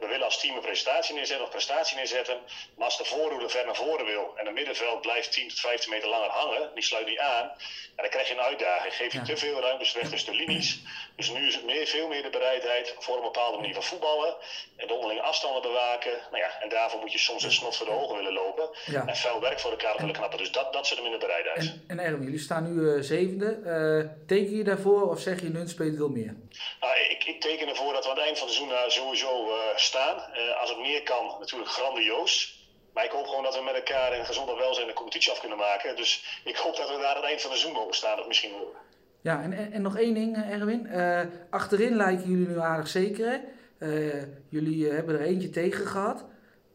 we 0.00 0.06
willen 0.06 0.24
als 0.24 0.40
team 0.40 0.54
een 0.56 0.60
presentatie 0.60 1.14
neerzetten 1.14 1.44
of 1.44 1.50
prestatie 1.50 1.96
neerzetten. 1.96 2.38
Maar 2.76 2.84
als 2.84 2.98
de 2.98 3.04
voorhoede 3.04 3.48
ver 3.48 3.64
naar 3.64 3.76
voren 3.76 4.06
wil 4.06 4.32
en 4.36 4.46
het 4.46 4.54
middenveld 4.54 5.00
blijft 5.00 5.32
10 5.32 5.48
tot 5.48 5.60
15 5.60 5.90
meter 5.90 6.08
langer 6.08 6.30
hangen, 6.30 6.70
die 6.74 6.84
sluit 6.84 7.06
niet 7.06 7.18
aan. 7.18 7.50
En 7.96 8.02
dan 8.02 8.10
krijg 8.10 8.28
je 8.28 8.34
een 8.34 8.40
uitdaging. 8.40 8.94
Geef 8.94 9.12
je 9.12 9.18
ja. 9.18 9.24
te 9.24 9.36
veel 9.36 9.60
ruimtes 9.60 9.92
weg 9.92 10.08
tussen 10.08 10.32
de 10.32 10.38
linies. 10.38 10.80
Dus 11.16 11.30
nu 11.30 11.46
is 11.46 11.54
het 11.54 11.64
meer, 11.64 11.86
veel 11.86 12.08
meer 12.08 12.22
de 12.22 12.30
bereidheid 12.30 12.94
voor 12.98 13.16
een 13.16 13.22
bepaalde 13.22 13.58
manier 13.58 13.74
van 13.74 13.82
voetballen. 13.82 14.34
En 14.76 14.86
de 14.86 14.92
onderlinge 14.92 15.22
afstanden 15.22 15.62
bewaken. 15.62 16.12
Nou 16.30 16.42
ja, 16.42 16.60
en 16.62 16.68
daarvoor 16.68 17.00
moet 17.00 17.12
je 17.12 17.18
soms 17.18 17.42
een 17.44 17.52
snot 17.52 17.76
voor 17.76 17.86
de 17.86 17.92
ogen 17.92 18.16
willen 18.16 18.32
lopen. 18.32 18.68
Ja. 18.86 19.06
En 19.06 19.16
vuil 19.16 19.40
werk 19.40 19.60
voor 19.60 19.70
elkaar 19.70 19.96
willen 19.98 20.14
knappen. 20.14 20.38
Dus 20.38 20.52
dat, 20.52 20.72
dat 20.72 20.86
zit 20.86 20.96
hem 20.96 21.06
in 21.06 21.12
de 21.12 21.18
bereidheid. 21.18 21.58
En, 21.58 21.84
en 21.86 21.98
Erwin, 21.98 22.22
jullie 22.22 22.38
staan 22.38 22.74
nu 22.74 22.82
uh, 22.82 23.02
zevende. 23.02 23.58
Uh, 23.64 24.26
teken 24.26 24.56
je 24.56 24.64
daarvoor 24.64 25.10
of 25.10 25.20
zeg 25.20 25.40
je 25.40 25.48
Nunspeet 25.48 25.96
wil 25.96 26.08
meer? 26.08 26.34
Nou, 26.80 26.96
ik, 27.08 27.24
ik 27.24 27.40
teken 27.40 27.68
ervoor 27.68 27.92
dat 27.92 28.04
we 28.04 28.10
aan 28.10 28.16
het 28.16 28.24
eind 28.24 28.38
van 28.38 28.46
het 28.46 28.56
seizoen 28.56 28.78
uh, 28.78 28.88
sowieso 28.88 29.50
staan. 29.86 30.16
als 30.60 30.70
het 30.70 30.78
meer 30.78 31.02
kan, 31.02 31.36
natuurlijk 31.38 31.70
grandioos. 31.70 32.64
Maar 32.96 33.04
ik 33.04 33.10
hoop 33.10 33.26
gewoon 33.26 33.42
dat 33.42 33.54
we 33.54 33.62
met 33.62 33.74
elkaar 33.74 34.16
in 34.16 34.24
gezonde 34.24 34.54
welzijn 34.54 34.86
de 34.86 34.92
competitie 34.92 35.32
af 35.32 35.40
kunnen 35.40 35.58
maken. 35.58 35.96
Dus 35.96 36.40
ik 36.44 36.56
hoop 36.56 36.76
dat 36.76 36.88
we 36.88 36.96
daar 36.96 37.06
aan 37.06 37.16
het 37.16 37.24
eind 37.24 37.40
van 37.40 37.50
de 37.50 37.56
seizoen 37.56 37.80
mogen 37.80 37.94
staan, 37.94 38.20
of 38.20 38.26
misschien 38.26 38.52
wel. 38.52 38.74
Ja, 39.20 39.42
en, 39.42 39.52
en, 39.52 39.72
en 39.72 39.82
nog 39.82 39.96
één 39.98 40.14
ding, 40.14 40.36
eh, 40.36 40.52
Erwin. 40.52 40.86
Uh, 40.86 41.20
achterin 41.50 41.96
lijken 41.96 42.30
jullie 42.30 42.48
nu 42.48 42.60
aardig 42.60 42.88
zeker. 42.88 43.30
Hè? 43.30 43.38
Uh, 43.78 44.22
jullie 44.48 44.90
hebben 44.90 45.14
er 45.14 45.26
eentje 45.26 45.50
tegen 45.50 45.86
gehad. 45.86 46.24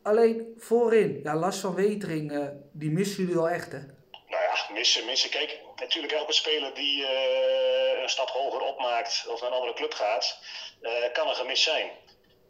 Alleen 0.04 0.54
voorin, 0.58 1.20
ja, 1.24 1.36
last 1.36 1.60
van 1.60 1.76
Wetering, 1.76 2.50
die 2.72 2.92
missen 2.92 3.20
jullie 3.20 3.36
wel 3.36 3.50
echt, 3.50 3.72
hè? 3.72 3.80
Nou 4.28 4.44
ja, 4.44 4.74
missen, 4.74 5.06
missen. 5.06 5.30
Kijk, 5.30 5.60
natuurlijk 5.76 6.14
elke 6.14 6.34
speler 6.34 6.74
die 6.74 7.06
een 8.02 8.10
stap 8.10 8.30
hoger 8.30 8.62
opmaakt 8.62 9.26
of 9.28 9.42
naar 9.42 9.50
een 9.50 9.56
andere 9.56 9.74
club 9.74 9.94
gaat, 9.94 10.38
kan 11.14 11.28
een 11.28 11.36
gemis 11.36 11.64
zijn. 11.64 11.90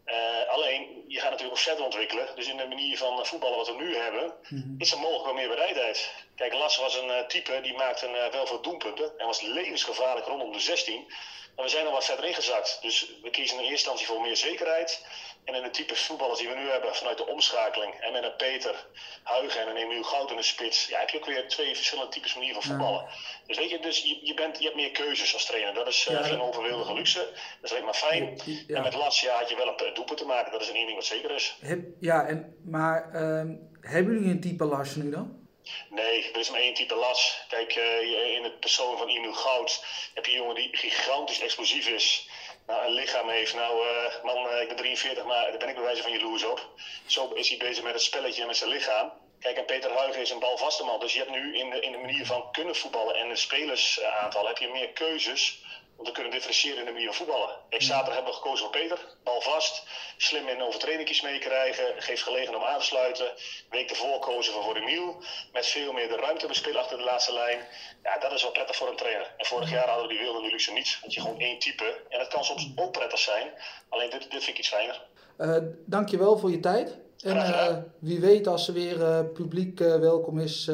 Uh, 0.06 0.48
alleen, 0.48 1.04
je 1.08 1.20
gaat 1.20 1.30
natuurlijk 1.30 1.58
ook 1.58 1.64
verder 1.64 1.84
ontwikkelen. 1.84 2.28
Dus 2.34 2.48
in 2.48 2.56
de 2.56 2.66
manier 2.68 2.96
van 2.96 3.26
voetballen 3.26 3.56
wat 3.56 3.66
we 3.66 3.74
nu 3.74 3.96
hebben, 3.96 4.34
mm-hmm. 4.48 4.74
is 4.78 4.92
er 4.92 4.98
mogelijk 4.98 5.24
wel 5.24 5.34
meer 5.34 5.48
bereidheid. 5.48 6.12
Kijk, 6.36 6.52
Las 6.52 6.76
was 6.76 6.96
een 6.96 7.08
uh, 7.08 7.26
type 7.26 7.60
die 7.62 7.74
maakte 7.74 8.08
uh, 8.08 8.32
wel 8.32 8.46
veel 8.46 8.60
doelpunten 8.60 9.18
en 9.18 9.26
was 9.26 9.40
levensgevaarlijk 9.40 10.26
rondom 10.26 10.52
de 10.52 10.60
16. 10.60 11.12
Maar 11.56 11.64
we 11.64 11.70
zijn 11.70 11.86
al 11.86 11.92
wat 11.92 12.04
verder 12.04 12.24
ingezakt. 12.24 12.78
Dus 12.80 13.12
we 13.22 13.30
kiezen 13.30 13.56
in 13.56 13.62
eerste 13.62 13.76
instantie 13.76 14.06
voor 14.06 14.20
meer 14.20 14.36
zekerheid. 14.36 15.04
En 15.44 15.54
in 15.54 15.62
de 15.62 15.70
type 15.70 15.94
voetballers 15.94 16.38
die 16.38 16.48
we 16.48 16.54
nu 16.54 16.68
hebben 16.68 16.94
vanuit 16.94 17.18
de 17.18 17.26
omschakeling. 17.26 17.94
En 17.94 18.12
met 18.12 18.22
een 18.22 18.36
Peter 18.36 18.86
Huigen 19.22 19.60
en 19.60 19.68
een 19.68 19.76
Emiel 19.76 20.02
Goud 20.02 20.30
in 20.30 20.36
de 20.36 20.42
spits. 20.42 20.86
Ja, 20.86 20.98
heb 20.98 21.08
je 21.08 21.18
ook 21.18 21.26
weer 21.26 21.48
twee 21.48 21.74
verschillende 21.74 22.10
types 22.10 22.34
manieren 22.34 22.62
van 22.62 22.70
voetballen. 22.70 23.06
Dus 23.46 23.58
weet 23.58 23.70
je, 23.70 23.78
dus 23.78 24.02
je, 24.02 24.26
je, 24.26 24.34
bent, 24.34 24.58
je 24.58 24.64
hebt 24.64 24.76
meer 24.76 24.90
keuzes 24.90 25.34
als 25.34 25.46
trainer. 25.46 25.74
Dat 25.74 25.86
is 25.86 26.08
uh, 26.10 26.16
ja, 26.16 26.22
geen 26.22 26.40
overwildige 26.40 26.94
luxe. 26.94 27.18
Dat 27.60 27.70
is 27.70 27.70
alleen 27.70 27.84
maar 27.84 27.94
fijn. 27.94 28.38
Ja. 28.44 28.76
En 28.76 28.82
met 28.82 29.20
ja, 29.20 29.38
had 29.38 29.48
je 29.48 29.56
wel 29.56 29.68
een 29.68 29.94
doelpunt 29.94 30.18
te 30.18 30.24
maken. 30.24 30.52
Dat 30.52 30.60
is 30.60 30.68
een 30.68 30.74
één 30.74 30.86
ding 30.86 30.96
wat 30.96 31.06
zeker 31.06 31.30
is. 31.30 31.56
Heb, 31.60 31.80
ja, 32.00 32.26
en, 32.26 32.56
maar 32.64 33.10
uh, 33.14 33.42
hebben 33.80 34.14
jullie 34.14 34.30
een 34.30 34.40
type 34.40 34.64
Lars 34.64 34.94
nu 34.94 35.10
dan? 35.10 35.41
Nee, 35.88 36.30
er 36.32 36.38
is 36.38 36.50
maar 36.50 36.60
één 36.60 36.74
type 36.74 36.94
las. 36.94 37.44
Kijk, 37.48 37.74
uh, 37.74 38.34
in 38.34 38.42
het 38.42 38.60
persoon 38.60 38.96
van 38.98 39.08
Emil 39.08 39.32
Goud 39.32 39.84
heb 40.14 40.24
je 40.24 40.30
een 40.30 40.36
jongen 40.36 40.54
die 40.54 40.76
gigantisch 40.76 41.40
explosief 41.40 41.86
is 41.86 42.28
nou, 42.66 42.84
een 42.84 42.92
lichaam 42.92 43.28
heeft. 43.28 43.54
Nou, 43.54 43.86
uh, 43.86 44.22
man, 44.22 44.46
uh, 44.46 44.60
ik 44.60 44.68
ben 44.68 44.76
43, 44.76 45.24
maar 45.24 45.48
daar 45.50 45.58
ben 45.58 45.68
ik 45.68 45.74
bij 45.74 45.84
wijze 45.84 46.02
van 46.02 46.12
jaloers 46.12 46.44
op. 46.44 46.70
Zo 47.06 47.28
is 47.28 47.48
hij 47.48 47.58
bezig 47.58 47.82
met 47.82 47.92
het 47.92 48.02
spelletje 48.02 48.40
en 48.40 48.46
met 48.46 48.56
zijn 48.56 48.70
lichaam. 48.70 49.12
Kijk, 49.42 49.56
en 49.56 49.64
Peter 49.64 49.90
Huigen 49.90 50.20
is 50.20 50.30
een 50.30 50.38
balvaste 50.38 50.84
man. 50.84 51.00
Dus 51.00 51.12
je 51.12 51.18
hebt 51.18 51.30
nu 51.30 51.56
in 51.56 51.70
de, 51.70 51.80
in 51.80 51.92
de 51.92 51.98
manier 51.98 52.26
van 52.26 52.50
kunnen 52.52 52.74
voetballen 52.74 53.14
en 53.14 53.28
het 53.28 53.38
spelersaantal 53.38 54.46
heb 54.46 54.58
je 54.58 54.68
meer 54.68 54.88
keuzes 54.88 55.64
om 55.96 56.04
te 56.04 56.12
kunnen 56.12 56.32
differentiëren 56.32 56.78
in 56.78 56.84
de 56.84 56.90
manier 56.90 57.06
van 57.06 57.14
voetballen. 57.14 57.56
Kijk, 57.68 57.82
zaterdag 57.82 58.14
hebben 58.14 58.32
we 58.32 58.38
gekozen 58.38 58.64
voor 58.64 58.80
Peter. 58.80 58.98
Bal 59.24 59.40
vast, 59.40 59.82
slim 60.16 60.48
in 60.48 60.62
overtredingjes 60.62 61.20
meekrijgen, 61.20 62.02
geeft 62.02 62.22
gelegenheid 62.22 62.62
om 62.62 62.68
aan 62.68 62.78
te 62.78 62.84
sluiten. 62.84 63.32
Week 63.70 63.90
ervoor 63.90 64.18
kozen 64.18 64.54
we 64.54 64.62
voor 64.62 64.76
Emiel, 64.76 65.22
met 65.52 65.66
veel 65.66 65.92
meer 65.92 66.08
de 66.08 66.16
ruimte 66.16 66.46
bespelen 66.46 66.80
achter 66.80 66.98
de 66.98 67.04
laatste 67.04 67.32
lijn. 67.32 67.58
Ja, 68.02 68.18
dat 68.18 68.32
is 68.32 68.42
wel 68.42 68.52
prettig 68.52 68.76
voor 68.76 68.88
een 68.88 68.96
trainer. 68.96 69.34
En 69.36 69.46
vorig 69.46 69.70
jaar 69.70 69.88
hadden 69.88 70.06
we 70.06 70.12
die 70.12 70.22
wilde 70.22 70.40
nu 70.40 70.50
luxe 70.50 70.72
niet, 70.72 70.98
want 71.00 71.14
je 71.14 71.20
gewoon 71.20 71.40
één 71.40 71.58
type. 71.58 72.00
En 72.08 72.18
dat 72.18 72.28
kan 72.28 72.44
soms 72.44 72.72
ook 72.76 72.92
prettig 72.92 73.18
zijn, 73.18 73.52
alleen 73.88 74.10
dit, 74.10 74.20
dit 74.20 74.44
vind 74.44 74.46
ik 74.46 74.58
iets 74.58 74.68
fijner. 74.68 75.00
Uh, 75.38 75.56
dankjewel 75.86 76.38
voor 76.38 76.50
je 76.50 76.60
tijd. 76.60 76.98
En 77.22 77.36
uh, 77.36 77.76
wie 77.98 78.20
weet 78.20 78.46
als 78.46 78.68
er 78.68 78.74
weer 78.74 78.98
uh, 78.98 79.20
publiek 79.32 79.78
welkom 79.78 80.38
is, 80.38 80.70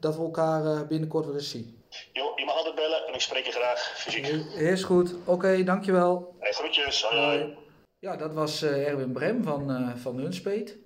dat 0.00 0.16
we 0.16 0.22
elkaar 0.22 0.86
binnenkort 0.86 1.26
weer 1.26 1.34
eens 1.34 1.50
zien. 1.50 1.78
Jo, 2.12 2.32
je 2.36 2.44
mag 2.44 2.56
altijd 2.56 2.74
bellen 2.74 3.06
en 3.06 3.14
ik 3.14 3.20
spreek 3.20 3.44
je 3.44 3.52
graag 3.52 3.78
fysiek. 3.78 4.26
Is 4.56 4.84
goed. 4.84 5.14
Oké, 5.14 5.30
okay, 5.30 5.64
dankjewel. 5.64 6.34
Hey, 6.38 6.52
groetjes. 6.52 7.02
Hoi, 7.02 7.20
hoi. 7.20 7.56
Ja, 7.98 8.16
dat 8.16 8.34
was 8.34 8.62
uh, 8.62 8.88
Erwin 8.88 9.12
Brem 9.12 9.42
van, 9.42 9.70
uh, 9.70 9.94
van 9.94 10.18
Hunspeet. 10.18 10.76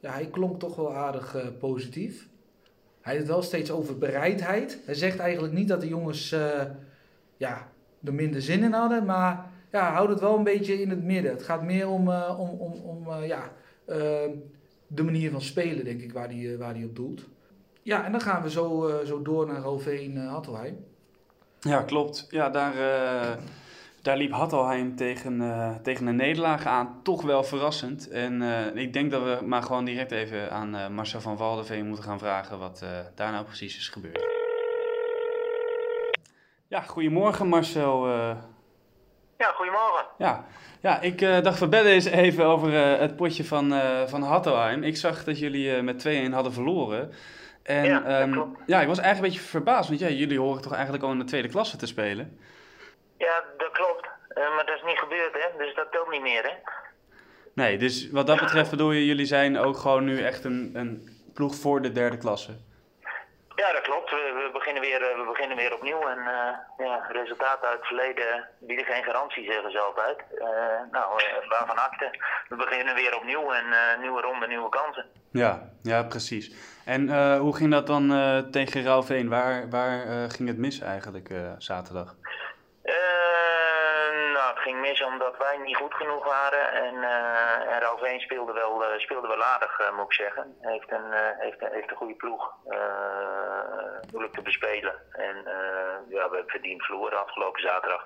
Ja, 0.00 0.12
hij 0.12 0.26
klonk 0.26 0.60
toch 0.60 0.76
wel 0.76 0.94
aardig 0.94 1.34
uh, 1.34 1.42
positief. 1.58 2.28
Hij 3.00 3.14
heeft 3.14 3.26
wel 3.26 3.42
steeds 3.42 3.70
over 3.70 3.98
bereidheid. 3.98 4.78
Hij 4.84 4.94
zegt 4.94 5.18
eigenlijk 5.18 5.52
niet 5.52 5.68
dat 5.68 5.80
de 5.80 5.88
jongens 5.88 6.34
ja, 7.36 7.72
er 8.04 8.14
minder 8.14 8.42
zin 8.42 8.62
in 8.62 8.72
hadden, 8.72 9.04
maar 9.04 9.50
ja, 9.70 9.92
houdt 9.92 10.10
het 10.10 10.20
wel 10.20 10.36
een 10.36 10.44
beetje 10.44 10.80
in 10.80 10.90
het 10.90 11.02
midden. 11.02 11.32
Het 11.32 11.42
gaat 11.42 11.62
meer 11.62 11.88
om, 11.88 12.08
om, 12.12 12.48
om, 12.48 12.72
om 12.72 13.22
ja, 13.24 13.52
de 14.94 15.02
manier 15.02 15.30
van 15.30 15.42
spelen, 15.42 15.84
denk 15.84 16.00
ik, 16.00 16.12
waar 16.12 16.28
hij 16.28 16.58
waar 16.58 16.74
die 16.74 16.86
op 16.86 16.96
doelt. 16.96 17.28
Ja, 17.82 18.04
en 18.04 18.12
dan 18.12 18.20
gaan 18.20 18.42
we 18.42 18.50
zo, 18.50 18.88
uh, 18.88 19.06
zo 19.06 19.22
door 19.22 19.46
naar 19.46 19.60
Roveen 19.60 20.16
uh, 20.16 20.30
Hattelheim. 20.30 20.84
Ja, 21.60 21.82
klopt. 21.82 22.26
Ja, 22.30 22.50
daar, 22.50 22.74
uh, 22.74 23.42
daar 24.02 24.16
liep 24.16 24.32
Hattelheim 24.32 24.96
tegen, 24.96 25.40
tegen 25.82 26.06
een 26.06 26.16
nederlaag 26.16 26.66
aan. 26.66 27.00
Toch 27.02 27.22
wel 27.22 27.44
verrassend. 27.44 28.08
En 28.08 28.42
ik 28.76 28.92
denk 28.92 29.10
dat 29.10 29.22
we 29.22 29.46
maar 29.46 29.62
gewoon 29.62 29.84
direct 29.84 30.10
even 30.10 30.50
aan 30.50 30.94
Marcel 30.94 31.20
van 31.20 31.36
Waldeveen 31.36 31.86
moeten 31.86 32.04
gaan 32.04 32.18
vragen 32.18 32.58
wat 32.58 32.84
daar 33.14 33.32
nou 33.32 33.44
precies 33.44 33.76
is 33.76 33.88
gebeurd. 33.88 34.24
Ja, 36.68 36.80
goedemorgen 36.80 37.48
Marcel. 37.48 38.06
Ja, 39.42 39.52
goedemorgen. 39.52 40.04
Ja, 40.18 40.44
ja 40.80 41.00
ik 41.00 41.20
dacht 41.20 41.58
we 41.58 41.68
bellen 41.68 41.92
eens 41.92 42.04
even 42.04 42.44
over 42.44 42.72
het 42.98 43.16
potje 43.16 43.44
van, 43.44 43.72
van 44.06 44.22
Hattelheim. 44.22 44.82
Ik 44.82 44.96
zag 44.96 45.24
dat 45.24 45.38
jullie 45.38 45.82
met 45.82 46.06
2-1 46.28 46.32
hadden 46.32 46.52
verloren. 46.52 47.12
En 47.62 47.84
ja, 47.84 48.22
um, 48.22 48.56
ja, 48.66 48.80
ik 48.80 48.86
was 48.86 48.98
eigenlijk 48.98 49.16
een 49.16 49.22
beetje 49.22 49.50
verbaasd, 49.50 49.88
want 49.88 50.00
ja, 50.00 50.08
jullie 50.08 50.38
horen 50.38 50.62
toch 50.62 50.72
eigenlijk 50.72 51.04
al 51.04 51.10
in 51.10 51.18
de 51.18 51.24
tweede 51.24 51.48
klasse 51.48 51.76
te 51.76 51.86
spelen? 51.86 52.38
Ja, 53.18 53.44
dat 53.56 53.70
klopt. 53.70 54.08
Uh, 54.34 54.54
maar 54.54 54.66
dat 54.66 54.76
is 54.76 54.82
niet 54.86 54.98
gebeurd, 54.98 55.32
hè? 55.32 55.58
Dus 55.58 55.74
dat 55.74 55.92
telt 55.92 56.10
niet 56.10 56.22
meer, 56.22 56.42
hè? 56.42 56.52
Nee, 57.54 57.78
dus 57.78 58.10
wat 58.10 58.26
dat 58.26 58.40
betreft 58.40 58.70
bedoel 58.70 58.92
je, 58.92 59.06
jullie 59.06 59.26
zijn 59.26 59.58
ook 59.58 59.76
gewoon 59.76 60.04
nu 60.04 60.22
echt 60.22 60.44
een, 60.44 60.70
een 60.74 61.08
ploeg 61.34 61.54
voor 61.54 61.82
de 61.82 61.92
derde 61.92 62.16
klasse? 62.16 62.52
Ja, 63.56 63.72
dat 63.72 63.82
klopt. 63.82 64.10
We, 64.10 64.16
we, 64.16 64.50
beginnen, 64.52 64.82
weer, 64.82 65.00
we 65.00 65.24
beginnen 65.26 65.56
weer 65.56 65.74
opnieuw. 65.74 66.08
En 66.08 66.18
uh, 66.18 66.86
ja, 66.86 67.06
resultaten 67.08 67.68
uit 67.68 67.78
het 67.78 67.86
verleden 67.86 68.48
bieden 68.60 68.84
geen 68.84 69.04
garantie, 69.04 69.44
zeggen 69.44 69.70
ze 69.70 69.78
altijd. 69.78 70.18
Uh, 70.34 70.46
nou, 70.90 71.22
uh, 71.22 71.48
waarvan 71.48 71.78
akte. 71.78 72.18
We 72.48 72.56
beginnen 72.56 72.94
weer 72.94 73.16
opnieuw 73.16 73.52
en 73.52 73.64
nieuwe 74.00 74.20
ronde, 74.20 74.46
nieuwe 74.46 74.68
kansen. 74.68 75.06
Ja, 75.30 75.70
ja 75.82 76.02
precies. 76.02 76.54
En 76.84 77.36
hoe 77.38 77.56
ging 77.56 77.70
dat 77.70 77.86
dan 77.86 78.06
tegen 78.50 78.82
Rauwveen? 78.82 79.28
Waar, 79.28 79.70
waar 79.70 80.30
ging 80.30 80.48
het 80.48 80.58
mis 80.58 80.80
eigenlijk 80.80 81.28
zaterdag? 81.58 82.14
Ging 84.62 84.80
mis 84.80 85.04
omdat 85.04 85.36
wij 85.38 85.56
niet 85.64 85.76
goed 85.76 85.94
genoeg 85.94 86.24
waren. 86.24 86.72
En, 86.72 86.94
uh, 86.94 87.72
en 87.72 87.80
Ralveen 87.80 88.20
speelde 88.20 88.52
wel, 88.52 88.82
uh, 88.82 88.98
speelde 88.98 89.28
wel 89.28 89.42
aardig, 89.42 89.80
uh, 89.80 89.96
moet 89.96 90.04
ik 90.04 90.12
zeggen. 90.12 90.56
Heeft 90.60 90.90
een, 90.90 91.08
heeft, 91.38 91.60
heeft 91.60 91.90
een 91.90 91.96
goede 91.96 92.14
ploeg. 92.14 92.42
moeilijk 94.10 94.34
te 94.34 94.42
bespelen. 94.42 94.94
En 95.12 95.36
ja, 96.08 96.28
we 96.28 96.34
hebben 96.36 96.44
verdiend 96.46 96.82
verloren 96.84 97.20
afgelopen 97.20 97.60
zaterdag. 97.60 98.02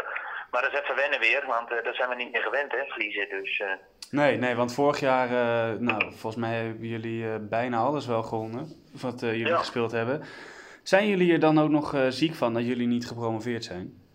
Maar 0.50 0.62
dat 0.62 0.72
is 0.72 0.80
even 0.80 0.96
wennen 0.96 1.20
weer, 1.20 1.44
want 1.46 1.68
dat 1.68 1.94
zijn 1.94 2.08
we 2.08 2.14
niet 2.14 2.32
meer 2.32 2.42
gewend, 2.42 2.72
hè, 2.72 2.84
verliezen. 2.86 3.28
Dus, 3.28 3.62
Nee, 4.10 4.36
nee, 4.36 4.54
want 4.54 4.74
vorig 4.74 5.00
jaar, 5.00 5.28
nou, 5.80 6.00
volgens 6.00 6.36
mij 6.36 6.54
hebben 6.54 6.88
jullie 6.88 7.38
bijna 7.38 7.78
alles 7.78 8.06
wel 8.06 8.22
gewonnen. 8.22 8.68
Wat 9.02 9.20
jullie 9.20 9.46
ja. 9.46 9.56
gespeeld 9.56 9.92
hebben. 9.92 10.22
Zijn 10.82 11.06
jullie 11.06 11.32
er 11.32 11.40
dan 11.40 11.58
ook 11.58 11.70
nog 11.70 11.94
ziek 12.08 12.34
van 12.34 12.54
dat 12.54 12.66
jullie 12.66 12.86
niet 12.86 13.06
gepromoveerd 13.06 13.64
zijn? 13.64 14.05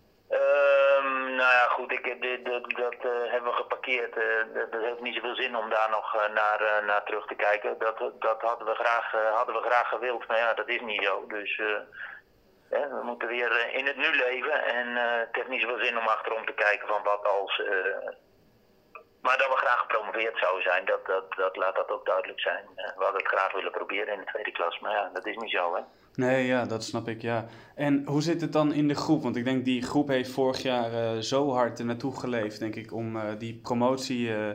Goed, 1.72 1.92
ik, 1.92 2.20
dit, 2.22 2.44
dat, 2.44 2.70
dat 2.70 2.94
uh, 3.04 3.30
hebben 3.32 3.50
we 3.50 3.56
geparkeerd. 3.56 4.16
Uh, 4.16 4.70
dat, 4.70 4.82
heeft 4.82 5.00
niet 5.00 5.14
zoveel 5.14 5.34
zin 5.34 5.56
om 5.56 5.70
daar 5.70 5.90
nog 5.90 6.14
uh, 6.14 6.28
naar, 6.34 6.84
naar 6.86 7.04
terug 7.04 7.26
te 7.26 7.34
kijken. 7.34 7.78
Dat, 7.78 7.98
dat 8.18 8.40
hadden, 8.40 8.66
we 8.66 8.74
graag, 8.74 9.12
hadden 9.34 9.54
we 9.54 9.68
graag 9.68 9.88
gewild, 9.88 10.26
maar 10.26 10.38
ja, 10.38 10.54
dat 10.54 10.68
is 10.68 10.80
niet 10.80 11.04
zo. 11.04 11.26
Dus 11.26 11.56
we 12.68 13.00
moeten 13.02 13.28
weer 13.28 13.74
in 13.74 13.86
het 13.86 13.96
nu 13.96 14.16
leven. 14.16 14.64
En 14.64 14.86
het 14.96 15.28
heeft 15.36 15.48
niet 15.48 15.62
zoveel 15.62 15.84
zin 15.84 15.98
om 15.98 16.06
achterom 16.06 16.46
te 16.46 16.52
kijken 16.52 16.88
van 16.88 17.02
wat 17.02 17.24
als... 17.24 17.62
maar 19.22 19.38
dat 19.38 19.48
we 19.48 19.56
graag 19.56 19.78
gepromoveerd 19.78 20.38
zouden 20.38 20.62
zijn, 20.62 20.84
dat, 20.84 21.06
dat, 21.06 21.34
dat 21.34 21.56
laat 21.56 21.76
dat 21.76 21.90
ook 21.90 22.06
duidelijk 22.06 22.40
zijn. 22.40 22.64
we 22.74 23.04
hadden 23.04 23.22
het 23.22 23.32
graag 23.34 23.52
willen 23.52 23.72
proberen 23.72 24.14
in 24.14 24.20
de 24.20 24.26
tweede 24.26 24.52
klas, 24.52 24.78
maar 24.78 24.92
ja, 24.92 25.10
dat 25.12 25.26
is 25.26 25.36
niet 25.36 25.50
zo, 25.50 25.74
hè. 25.74 25.82
Nee, 26.14 26.46
ja, 26.46 26.64
dat 26.64 26.84
snap 26.84 27.08
ik, 27.08 27.22
ja. 27.22 27.46
En 27.74 28.02
hoe 28.06 28.22
zit 28.22 28.40
het 28.40 28.52
dan 28.52 28.72
in 28.72 28.88
de 28.88 28.94
groep? 28.94 29.22
Want 29.22 29.36
ik 29.36 29.44
denk 29.44 29.64
die 29.64 29.82
groep 29.82 30.08
heeft 30.08 30.30
vorig 30.30 30.62
jaar 30.62 30.92
uh, 30.92 31.18
zo 31.18 31.52
hard 31.52 31.78
er 31.78 31.84
naartoe 31.84 32.18
geleefd, 32.18 32.58
denk 32.58 32.74
ik, 32.74 32.92
om 32.92 33.16
uh, 33.16 33.22
die 33.38 33.60
promotie 33.62 34.28
uh, 34.28 34.50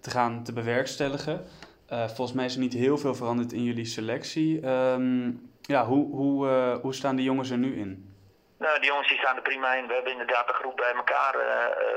te 0.00 0.10
gaan 0.10 0.44
te 0.44 0.52
bewerkstelligen. 0.52 1.46
volgens 1.88 2.32
mij 2.32 2.44
is 2.44 2.54
er 2.54 2.60
niet 2.60 2.72
heel 2.72 2.98
veel 2.98 3.14
veranderd 3.14 3.52
in 3.52 3.62
jullie 3.62 3.84
selectie. 3.84 4.66
Um, 4.68 5.50
ja, 5.62 5.84
hoe, 5.84 6.14
hoe, 6.14 6.46
hoe 6.82 6.94
staan 6.94 7.16
die 7.16 7.24
jongens 7.24 7.50
er 7.50 7.58
nu 7.58 7.78
in? 7.78 8.14
Nou, 8.58 8.78
die 8.80 8.88
jongens 8.88 9.08
die 9.08 9.18
staan 9.18 9.36
er 9.36 9.42
prima 9.42 9.74
in. 9.74 9.86
We 9.86 9.94
hebben 9.94 10.12
inderdaad 10.12 10.46
de 10.46 10.52
groep 10.52 10.76
bij 10.76 10.92
elkaar, 10.92 11.32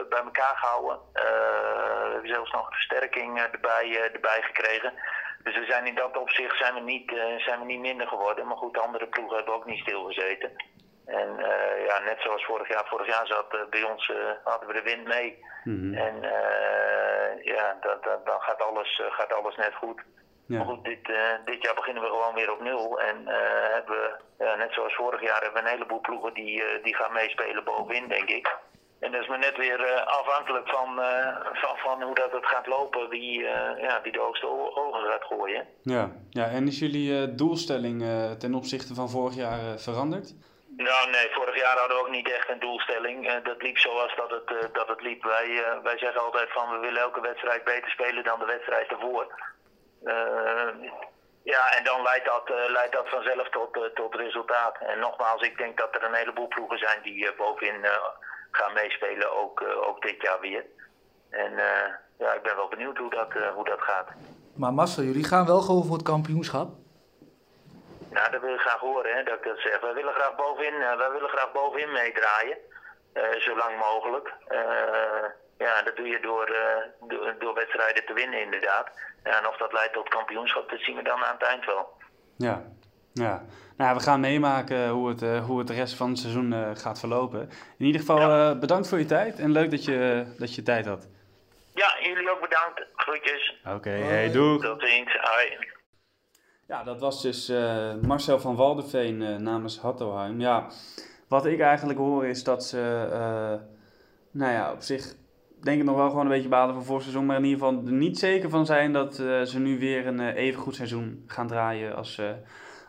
bij 0.09 0.21
elkaar 0.23 0.55
gehouden. 0.55 0.97
we 1.13 2.09
hebben 2.11 2.29
zelfs 2.29 2.51
nog 2.51 2.65
een 2.65 2.73
versterking 2.73 3.39
erbij, 3.39 4.11
erbij 4.13 4.41
gekregen. 4.41 4.93
Dus 5.43 5.57
we 5.57 5.65
zijn 5.65 5.85
in 5.85 5.95
dat 5.95 6.17
opzicht 6.17 6.57
zijn 6.57 6.73
we, 6.73 6.79
niet, 6.79 7.11
uh, 7.11 7.37
zijn 7.37 7.59
we 7.59 7.65
niet 7.65 7.79
minder 7.79 8.07
geworden. 8.07 8.47
Maar 8.47 8.57
goed, 8.57 8.73
de 8.73 8.79
andere 8.79 9.07
ploegen 9.07 9.35
hebben 9.35 9.53
ook 9.53 9.65
niet 9.65 9.79
stilgezeten. 9.79 10.51
En 11.05 11.29
uh, 11.39 11.85
ja, 11.85 11.99
net 11.99 12.19
zoals 12.19 12.45
vorig 12.45 12.67
jaar. 12.67 12.85
Vorig 12.85 13.07
jaar 13.07 13.27
zat 13.27 13.53
uh, 13.53 13.59
bij 13.69 13.83
ons, 13.83 14.11
hadden 14.43 14.67
we 14.67 14.73
de 14.73 14.81
wind 14.81 15.07
mee. 15.07 15.43
Mm 15.63 15.79
-hmm. 15.79 15.93
En 15.93 16.21
ja, 17.43 17.77
dan 18.23 18.41
gaat 18.41 18.61
alles, 18.61 19.01
gaat 19.09 19.33
alles 19.33 19.55
net 19.55 19.75
goed. 19.75 20.01
Ja. 20.45 20.57
Maar 20.57 20.67
goed, 20.67 20.83
dit, 20.83 21.09
eh, 21.09 21.45
dit 21.45 21.63
jaar 21.63 21.75
beginnen 21.75 22.03
we 22.03 22.09
gewoon 22.09 22.33
weer 22.33 22.51
op 22.51 22.61
nul. 22.61 22.99
En 22.99 23.27
eh, 23.27 23.73
hebben 23.73 23.95
we, 24.37 24.55
net 24.57 24.73
zoals 24.73 24.95
vorig 24.95 25.21
jaar, 25.21 25.41
hebben 25.41 25.63
we 25.63 25.67
een 25.67 25.73
heleboel 25.73 25.99
ploegen 25.99 26.33
die, 26.33 26.63
eh, 26.63 26.83
die 26.83 26.95
gaan 26.95 27.13
meespelen 27.13 27.63
bovenin, 27.63 28.07
denk 28.07 28.29
ik. 28.29 28.57
En 29.03 29.11
dat 29.11 29.21
is 29.21 29.27
maar 29.27 29.39
net 29.39 29.57
weer 29.57 29.79
eh, 29.79 30.05
afhankelijk 30.05 30.69
van, 30.69 31.01
eh, 31.01 31.35
van, 31.53 31.77
van 31.77 32.01
hoe 32.01 32.15
dat 32.15 32.31
het 32.31 32.45
gaat 32.45 32.67
lopen, 32.67 33.09
wie, 33.09 33.47
eh, 33.47 33.81
ja, 33.81 34.01
wie 34.01 34.11
de 34.11 34.19
hoogste 34.19 34.47
ogen 34.75 35.09
gaat 35.09 35.23
gooien. 35.23 35.67
Ja, 35.81 36.11
ja 36.29 36.45
en 36.47 36.67
is 36.67 36.79
jullie 36.79 37.35
doelstelling 37.35 38.05
ten 38.39 38.53
opzichte 38.53 38.93
van 38.93 39.09
vorig 39.09 39.35
jaar 39.35 39.79
veranderd? 39.79 40.35
Nou 40.77 41.09
nee, 41.09 41.27
vorig 41.31 41.55
jaar 41.59 41.77
hadden 41.77 41.97
we 41.97 42.03
ook 42.03 42.09
niet 42.09 42.31
echt 42.31 42.49
een 42.49 42.59
doelstelling. 42.59 43.41
Dat 43.43 43.61
liep 43.61 43.77
zoals 43.77 44.15
dat 44.15 44.31
het, 44.31 44.73
dat 44.73 44.87
het 44.87 45.01
liep. 45.01 45.23
Wij, 45.23 45.63
wij 45.83 45.97
zeggen 45.97 46.21
altijd 46.21 46.51
van 46.51 46.69
we 46.69 46.77
willen 46.77 47.01
elke 47.01 47.21
wedstrijd 47.21 47.63
beter 47.63 47.89
spelen 47.89 48.23
dan 48.23 48.39
de 48.39 48.45
wedstrijd 48.45 48.91
ervoor. 48.91 49.27
Ja, 51.43 51.71
en 51.77 51.83
dan 51.83 52.01
leidt 52.01 52.25
dat, 52.25 52.49
leidt 52.67 52.93
dat 52.93 53.09
vanzelf 53.09 53.49
tot, 53.49 53.89
tot 53.93 54.15
resultaat. 54.15 54.77
En 54.79 54.99
nogmaals, 54.99 55.41
ik 55.41 55.57
denk 55.57 55.77
dat 55.77 55.95
er 55.95 56.03
een 56.03 56.13
heleboel 56.21 56.47
ploegen 56.47 56.77
zijn 56.77 57.01
die 57.03 57.33
bovenin 57.37 57.85
gaan 58.57 58.73
meespelen, 58.73 59.31
ook, 59.41 59.61
eh, 59.61 59.87
ook 59.87 60.01
dit 60.01 60.21
jaar 60.21 60.39
weer. 60.39 60.65
En 61.29 61.51
eh, 61.57 61.93
ja, 62.17 62.33
ik 62.33 62.41
ben 62.43 62.55
wel 62.55 62.67
benieuwd 62.67 62.97
hoe 62.97 63.09
dat, 63.09 63.29
eh, 63.35 63.47
hoe 63.53 63.65
dat 63.65 63.81
gaat. 63.81 64.07
Maar 64.55 64.73
Marcel, 64.73 65.03
jullie 65.03 65.23
gaan 65.23 65.45
wel 65.45 65.61
gewoon 65.61 65.85
voor 65.85 65.95
het 65.95 66.05
kampioenschap? 66.05 66.69
Nou, 68.09 68.31
dat 68.31 68.41
wil 68.41 68.53
ik 68.53 68.59
graag 68.59 68.79
horen, 68.79 69.15
hè, 69.15 69.23
dat 69.23 69.33
ik 69.33 69.43
dat 69.43 69.57
zeg. 69.59 69.79
Wij 69.81 69.93
willen 69.93 70.13
graag 70.13 70.35
bovenin, 70.35 70.79
wij 70.97 71.11
willen 71.11 71.29
graag 71.29 71.51
bovenin 71.51 71.91
meedraaien. 71.91 72.57
eh, 73.13 73.39
zo 73.39 73.57
lang 73.57 73.77
mogelijk. 73.79 74.33
Eh, 74.47 75.25
ja, 75.57 75.81
dat 75.81 75.95
doe 75.95 76.07
je 76.07 76.19
door, 76.19 76.45
eh, 76.45 77.07
door, 77.07 77.35
door 77.39 77.53
wedstrijden 77.53 78.05
te 78.05 78.13
winnen, 78.13 78.41
inderdaad. 78.41 78.87
Ja, 79.23 79.37
en 79.39 79.47
of 79.47 79.57
dat 79.57 79.73
leidt 79.73 79.93
tot 79.93 80.09
kampioenschap, 80.09 80.69
dat 80.69 80.79
zien 80.79 80.95
we 80.95 81.03
dan 81.03 81.23
aan 81.23 81.33
het 81.33 81.43
eind 81.47 81.65
wel. 81.65 81.93
Ja, 82.37 82.63
ja. 83.13 83.43
Nou, 83.77 83.89
ja, 83.89 83.95
we 83.95 84.03
gaan 84.03 84.19
meemaken 84.19 84.89
hoe 84.89 85.09
het, 85.09 85.21
eh, 85.21 85.45
hoe 85.45 85.57
het 85.57 85.67
de 85.67 85.73
rest 85.73 85.93
van 85.93 86.09
het 86.09 86.19
seizoen 86.19 86.53
eh, 86.53 86.69
gaat 86.73 86.99
verlopen. 86.99 87.49
In 87.77 87.85
ieder 87.85 88.01
geval 88.01 88.19
eh, 88.19 88.59
bedankt 88.59 88.87
voor 88.87 88.99
je 88.99 89.05
tijd 89.05 89.39
en 89.39 89.51
leuk 89.51 89.71
dat 89.71 89.85
je, 89.85 90.25
dat 90.37 90.55
je 90.55 90.63
tijd 90.63 90.85
had. 90.85 91.07
Ja, 91.73 91.97
jullie 92.01 92.31
ook 92.31 92.41
bedankt. 92.41 92.85
Groetjes. 92.95 93.61
Oké, 93.75 93.89
hey, 93.89 94.31
doeg! 94.31 94.61
Tot 94.61 94.81
ziens. 94.81 95.17
Hoi. 95.21 95.71
Ja, 96.67 96.83
dat 96.83 96.99
was 96.99 97.21
dus 97.21 97.49
eh, 97.49 97.93
Marcel 98.01 98.39
van 98.39 98.55
Waldeveen 98.55 99.21
eh, 99.21 99.35
namens 99.35 99.79
Hattoheim. 99.79 100.39
Ja, 100.39 100.67
wat 101.27 101.45
ik 101.45 101.59
eigenlijk 101.59 101.99
hoor 101.99 102.25
is 102.25 102.43
dat 102.43 102.65
ze, 102.65 103.07
eh, 103.11 103.65
nou 104.31 104.51
ja, 104.51 104.71
op 104.71 104.81
zich 104.81 105.13
denk 105.63 105.79
ik 105.79 105.85
nog 105.85 105.95
wel 105.95 106.09
gewoon 106.09 106.25
een 106.25 106.31
beetje 106.31 106.49
balen 106.49 106.75
van 106.75 106.85
vorig 106.85 107.01
seizoen. 107.01 107.25
Maar 107.25 107.37
in 107.37 107.43
ieder 107.43 107.59
geval 107.59 107.85
er 107.85 107.91
niet 107.91 108.19
zeker 108.19 108.49
van 108.49 108.65
zijn 108.65 108.93
dat 108.93 109.19
eh, 109.19 109.41
ze 109.41 109.59
nu 109.59 109.79
weer 109.79 110.07
een 110.07 110.19
eh, 110.19 110.35
even 110.35 110.61
goed 110.61 110.75
seizoen 110.75 111.23
gaan 111.27 111.47
draaien 111.47 111.95
als, 111.95 112.17
eh, 112.17 112.29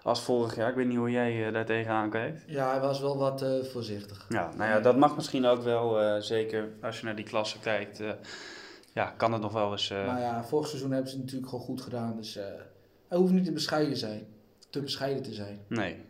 als 0.04 0.22
vorig 0.22 0.56
jaar. 0.56 0.68
Ik 0.68 0.74
weet 0.74 0.86
niet 0.86 0.96
hoe 0.96 1.10
jij 1.10 1.46
eh, 1.46 1.52
daar 1.52 1.64
tegenaan 1.64 2.10
kijkt. 2.10 2.44
Ja, 2.46 2.70
hij 2.70 2.80
was 2.80 3.00
wel 3.00 3.18
wat 3.18 3.42
eh, 3.42 3.62
voorzichtig. 3.62 4.26
Ja, 4.28 4.50
nou 4.56 4.70
ja, 4.70 4.80
dat 4.80 4.96
mag 4.96 5.16
misschien 5.16 5.46
ook 5.46 5.62
wel, 5.62 6.00
eh, 6.00 6.20
zeker 6.20 6.68
als 6.82 6.98
je 6.98 7.04
naar 7.04 7.16
die 7.16 7.24
klasse 7.24 7.58
kijkt. 7.58 8.02
ja, 8.92 9.14
kan 9.16 9.32
het 9.32 9.42
nog 9.42 9.52
wel 9.52 9.72
eens... 9.72 9.88
Maar 9.88 10.20
ja, 10.20 10.44
vorig 10.44 10.68
seizoen 10.68 10.90
hebben 10.90 11.10
ze 11.10 11.16
het 11.16 11.24
natuurlijk 11.24 11.50
gewoon 11.50 11.64
goed 11.64 11.80
gedaan. 11.80 12.16
Dus 12.16 12.34
hij 13.08 13.18
hoeft 13.18 13.32
niet 13.32 13.44
te 13.44 13.52
bescheiden, 13.52 13.96
zijn, 13.96 14.26
te 14.70 14.80
bescheiden 14.80 15.22
te 15.22 15.32
zijn. 15.32 15.60
Nee, 15.68 16.04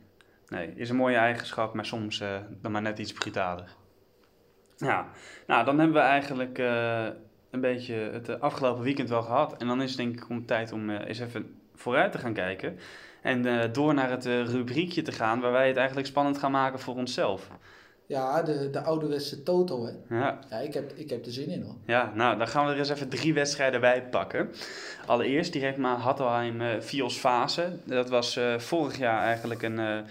nee, 0.48 0.72
is 0.74 0.90
een 0.90 0.96
mooie 0.96 1.16
eigenschap, 1.16 1.74
maar 1.74 1.86
soms 1.86 2.22
dan 2.60 2.72
maar 2.72 2.82
net 2.82 2.98
iets 2.98 3.12
brutaler. 3.12 3.76
Ja, 4.76 5.06
nou 5.46 5.64
dan 5.64 5.78
hebben 5.78 5.96
we 5.96 6.02
eigenlijk 6.02 6.58
een 7.54 7.60
beetje 7.60 7.94
het 7.94 8.40
afgelopen 8.40 8.82
weekend 8.82 9.08
wel 9.08 9.22
gehad. 9.22 9.56
En 9.56 9.66
dan 9.66 9.82
is 9.82 9.88
het 9.88 9.98
denk 9.98 10.16
ik 10.16 10.28
om 10.28 10.46
tijd 10.46 10.72
om 10.72 10.90
eh, 10.90 11.08
eens 11.08 11.18
even 11.18 11.56
vooruit 11.74 12.12
te 12.12 12.18
gaan 12.18 12.32
kijken. 12.32 12.78
En 13.24 13.46
eh, 13.46 13.72
door 13.72 13.94
naar 13.94 14.10
het 14.10 14.26
eh, 14.26 14.44
rubriekje 14.44 15.02
te 15.02 15.12
gaan 15.12 15.40
waar 15.40 15.52
wij 15.52 15.68
het 15.68 15.76
eigenlijk 15.76 16.06
spannend 16.06 16.38
gaan 16.38 16.50
maken 16.50 16.78
voor 16.78 16.94
onszelf. 16.94 17.48
Ja, 18.06 18.42
de, 18.42 18.70
de 18.70 18.80
ouderwetse 18.80 19.42
Toto, 19.42 19.84
hè. 19.86 20.16
Ja, 20.16 20.38
Ja, 20.50 20.58
ik 20.58 20.74
heb, 20.74 20.92
ik 20.94 21.10
heb 21.10 21.26
er 21.26 21.32
zin 21.32 21.48
in, 21.48 21.62
hoor. 21.62 21.74
ja, 21.86 22.12
nou 22.14 22.38
dan 22.38 22.48
gaan 22.48 22.66
we 22.66 22.72
er 22.72 22.78
eens 22.78 22.88
even 22.88 23.08
drie 23.08 23.34
wedstrijden 23.34 23.80
bij 23.80 24.02
pakken. 24.08 24.50
Allereerst 25.06 25.52
direct 25.52 25.78
maar 25.78 25.96
Hattelheim 25.96 26.60
eh 26.60 26.80
Vios 26.80 27.16
Fase. 27.16 27.78
Dat 27.84 28.08
was 28.08 28.38
vorig 28.56 28.98
jaar 28.98 29.22
eigenlijk 29.22 29.62
een, 29.62 30.04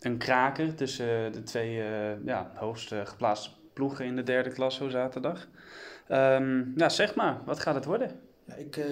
een 0.00 0.18
kraker 0.18 0.74
tussen 0.74 1.32
de 1.32 1.42
twee 1.42 1.82
ja, 2.24 2.50
hoogst 2.54 2.94
geplaatste 3.04 3.50
ploegen 3.72 4.04
in 4.04 4.16
de 4.16 4.22
derde 4.22 4.50
klasse 4.50 4.90
zaterdag. 4.90 5.48
Ehm 6.08 6.62
ja, 6.76 6.88
zeg 6.88 7.14
maar, 7.14 7.38
wat 7.44 7.60
gaat 7.60 7.74
het 7.74 7.84
worden? 7.84 8.10
Ja, 8.44 8.54
ik, 8.54 8.76
eh, 8.76 8.86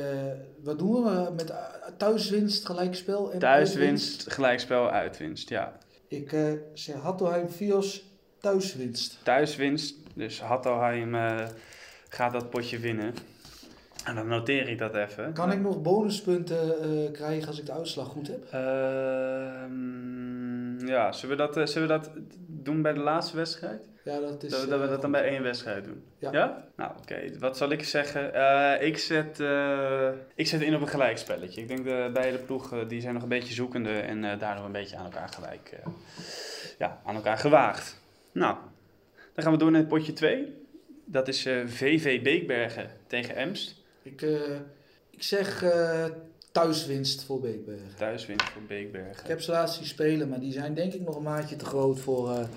wat 0.63 0.79
doen 0.79 1.03
we 1.05 1.31
met 1.37 1.51
eh, 1.51 1.57
thuiswinst, 1.97 2.67
gelijkspel 2.67 3.19
en 3.19 3.25
uitwinst? 3.43 3.73
Thuiswinst, 3.73 4.33
gelijkspel, 4.33 4.91
uitwinst. 4.91 5.49
Ja, 5.49 5.73
Ik 6.09 6.33
eh 6.33 6.53
zeg 6.75 6.97
Hattelheim 6.97 7.51
Vios 7.51 8.05
thuiswinst. 8.41 9.19
thuiswinst. 9.23 9.95
Dus 10.15 10.41
Hattelheim 10.41 11.15
eh, 11.15 11.47
gaat 12.09 12.33
dat 12.33 12.51
potje 12.51 12.79
winnen. 12.79 13.15
En 14.05 14.15
dan 14.15 14.27
noteer 14.27 14.69
ik 14.69 14.79
dat 14.79 14.95
even. 14.95 15.33
Kan 15.33 15.53
ik 15.53 15.61
nog 15.61 15.83
bonuspunten 15.83 16.59
krijgen 17.13 17.49
als 17.49 17.59
ik 17.59 17.67
de 17.67 17.73
uitslag 17.73 18.07
goed 18.07 18.27
heb? 18.27 18.45
Ehm, 18.51 19.71
ja, 20.87 21.13
zullen 21.13 21.37
we, 21.37 21.43
dat, 21.43 21.57
eh, 21.57 21.67
zullen 21.67 21.89
we 21.89 21.95
dat 21.95 22.11
doen 22.47 22.83
bij 22.83 22.93
de 22.93 23.01
laatste 23.01 23.37
wedstrijd? 23.37 23.89
Ja, 24.05 24.21
dat 24.21 24.43
is... 24.43 24.51
dat, 24.51 24.61
we- 24.65 24.69
dat 24.69 24.79
we 24.79 24.85
eh, 24.85 24.91
dat 24.91 25.01
dan 25.03 25.11
bij 25.11 25.25
één 25.25 25.43
wedstrijd 25.43 25.85
doen? 25.85 26.05
Ja. 26.19 26.65
Nou, 26.77 26.93
oké. 26.99 27.39
Wat 27.39 27.57
zal 27.57 27.71
ik 27.71 27.85
zeggen? 27.85 28.35
Eh, 28.35 28.87
ik, 28.87 28.99
zet, 28.99 29.41
ik 30.35 30.47
zet 30.47 30.61
in 30.61 30.75
op 30.75 30.81
een 30.81 30.89
gelijkspelletje. 30.89 31.61
Ik 31.61 31.69
denk 31.69 31.85
de 31.85 32.11
beide 32.13 32.39
ploegen 32.39 32.89
die 32.89 33.01
zijn 33.01 33.15
nog 33.15 33.23
een 33.23 33.29
beetje 33.29 33.55
zoekende 33.55 33.99
en 34.01 34.39
daardoor 34.39 34.65
een 34.65 34.73
beetje 34.73 34.97
aan 34.97 35.05
elkaar 35.05 35.29
gelijk. 35.29 35.77
ja, 36.79 37.01
aan 37.05 37.15
elkaar 37.15 37.39
gewaagd. 37.39 38.01
Nou, 38.33 38.57
dan 39.35 39.45
gaan 39.45 39.53
we 39.53 39.59
door 39.59 39.71
naar 39.71 39.85
potje 39.85 40.13
2. 40.13 40.59
Dat 41.05 41.29
is 41.29 41.43
VV 41.67 42.23
Beekbergen 42.23 42.91
tegen 43.07 43.37
Emst. 43.37 43.75
Ik, 44.03 44.21
ik 45.11 45.23
zeg 45.23 45.65
thuiswinst 46.53 47.25
voor 47.25 47.41
Beekbergen. 47.41 47.97
Thuiswinst 47.97 48.49
voor 48.49 48.63
Beekbergen. 48.63 49.23
Ik 49.23 49.29
heb 49.29 49.41
ze 49.41 49.51
laatst 49.51 49.77
zien 49.77 49.87
spelen, 49.87 50.29
maar 50.29 50.41
die 50.41 50.53
zijn 50.53 50.75
denk 50.75 50.93
ik 50.93 51.01
nog 51.01 51.17
een 51.17 51.23
maatje 51.23 51.57
te 51.57 51.65
groot 51.65 52.01
voor, 52.01 52.29
Ja. 52.31 52.49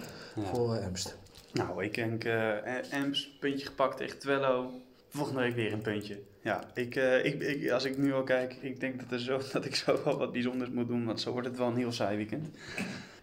voor 0.54 0.76
eh, 0.76 0.86
Emst. 0.86 1.18
Nou, 1.54 1.84
ik 1.84 1.94
denk 1.94 2.24
Ems, 2.92 3.38
puntje 3.40 3.66
gepakt 3.66 3.98
tegen 3.98 4.20
Twello. 4.20 4.72
Volgende 5.10 5.40
week 5.42 5.56
weer 5.56 5.74
een 5.74 5.82
puntje. 5.82 6.20
Ja, 6.42 6.64
ik, 6.74 6.96
ik, 7.24 7.42
ik, 7.42 7.70
als 7.72 7.84
ik 7.84 7.98
nu 7.98 8.14
al 8.14 8.24
kijk, 8.24 8.54
ik 8.62 8.80
denk 8.80 9.00
dat, 9.00 9.12
er 9.12 9.20
zo, 9.20 9.40
dat 9.54 9.66
ik 9.66 9.76
zo 9.76 10.04
wel 10.04 10.18
wat 10.18 10.32
bijzonders 10.32 10.70
moet 10.70 10.88
doen. 10.88 11.06
Want 11.06 11.22
zo 11.22 11.32
wordt 11.32 11.48
het 11.48 11.58
wel 11.58 11.68
een 11.68 11.76
heel 11.76 11.92
saai 11.92 12.18
weekend. 12.18 12.48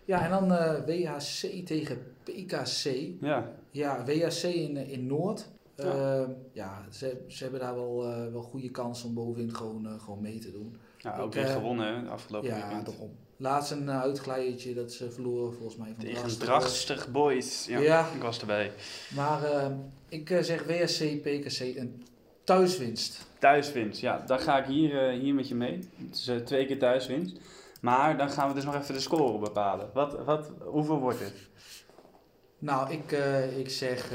Ja, 0.05 0.25
en 0.25 0.31
dan 0.31 0.49
WHC 0.87 1.67
tegen 1.67 1.99
PKC. 2.25 2.85
Ja, 3.21 3.53
Ja, 3.71 4.05
WHC 4.05 4.43
in, 4.43 4.77
in 4.77 5.07
Noord. 5.07 5.49
Ja. 5.83 5.95
Ja, 5.95 6.27
ja 6.53 6.85
ze, 6.91 7.25
ze 7.29 7.43
hebben 7.43 7.61
daar 7.61 7.75
wel, 7.75 8.05
eh, 8.05 8.33
wel 8.33 8.43
goede 8.43 8.71
kans 8.71 9.05
om 9.05 9.15
bovenin 9.15 9.55
gewoon, 9.55 9.87
eh, 9.87 10.01
gewoon 10.01 10.21
mee 10.21 10.39
te 10.39 10.53
doen. 10.53 10.77
ja 10.99 11.19
ook 11.19 11.35
weer 11.35 11.45
eh, 11.45 11.53
gewonnen 11.53 11.87
hè, 12.05 12.11
afgelopen 12.11 12.49
ja, 12.49 12.57
weekend. 12.57 12.87
daarom. 12.87 13.11
Laatst 13.37 13.71
een 13.71 13.91
uitglijertje 13.91 14.75
dat 14.75 14.93
ze 14.93 15.11
verloren 15.11 15.53
volgens 15.53 15.77
mij 15.77 15.95
van 15.97 16.05
Tegen 16.05 17.13
Boys. 17.13 17.67
Ja, 17.67 17.79
Ja. 17.79 18.07
ik 18.15 18.23
was 18.23 18.41
erbij. 18.41 18.73
Maar 19.15 19.45
eh, 19.45 19.67
ik 20.09 20.39
zeg 20.41 20.65
WHC, 20.65 21.23
PKC 21.23 21.61
een 21.77 22.05
thuiswinst. 22.45 23.27
Thuiswinst, 23.39 24.01
ja, 24.01 24.23
dan 24.27 24.39
ga 24.39 24.59
ik 24.59 24.65
hier, 24.65 25.11
hier 25.11 25.35
met 25.35 25.49
je 25.49 25.55
mee. 25.55 25.89
Het 26.09 26.17
is 26.17 26.31
twee 26.45 26.67
keer 26.67 26.79
thuiswinst. 26.79 27.37
Maar 27.81 28.17
dan 28.19 28.31
gaan 28.31 28.49
we 28.49 28.55
dus 28.55 28.65
nog 28.65 28.75
even 28.75 28.95
de 28.95 29.01
score 29.01 29.39
bepalen. 29.39 29.91
Wat, 29.95 30.25
wat, 30.25 30.51
hoeveel 30.65 30.99
wordt 30.99 31.21
het? 31.21 31.35
Nou, 32.59 32.93
ik, 32.93 33.13
ik 33.57 33.71
zeg 33.71 34.13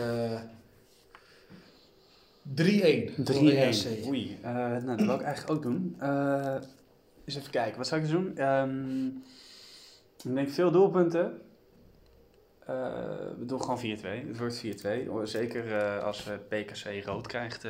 3-1. 2.54 3.14
voor 3.16 3.26
3-1. 3.26 3.38
WHC. 3.38 4.06
Oei, 4.08 4.38
eh, 4.42 4.54
nou, 4.54 4.86
dat 4.86 5.06
wil 5.06 5.16
ik 5.16 5.22
eigenlijk 5.22 5.56
ook 5.56 5.62
doen. 5.64 5.96
Eh 6.00 6.56
eens 7.26 7.36
even 7.36 7.52
kijken, 7.52 7.78
wat 7.78 7.88
zou 7.88 8.02
ik 8.02 8.08
dus 8.08 8.16
doen? 8.16 8.38
Ehm, 8.38 9.08
ik 10.24 10.36
denk 10.36 10.50
veel 10.50 10.72
doelpunten. 10.72 11.42
Eh, 12.60 12.76
we 13.38 13.46
doen 13.46 13.62
gewoon 13.62 13.80
4-2. 13.80 14.28
Het 14.28 14.38
wordt 14.38 14.56
4-2. 14.56 15.08
Hoor, 15.08 15.28
Zeker 15.28 16.00
als 16.02 16.30
PKC 16.48 17.06
rood 17.06 17.28
krijgt, 17.28 17.68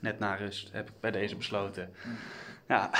net 0.00 0.18
na 0.18 0.34
rust, 0.34 0.72
heb 0.72 0.88
ik 0.88 0.94
bij 1.00 1.10
deze 1.10 1.36
besloten. 1.36 1.90
Ja, 2.68 2.90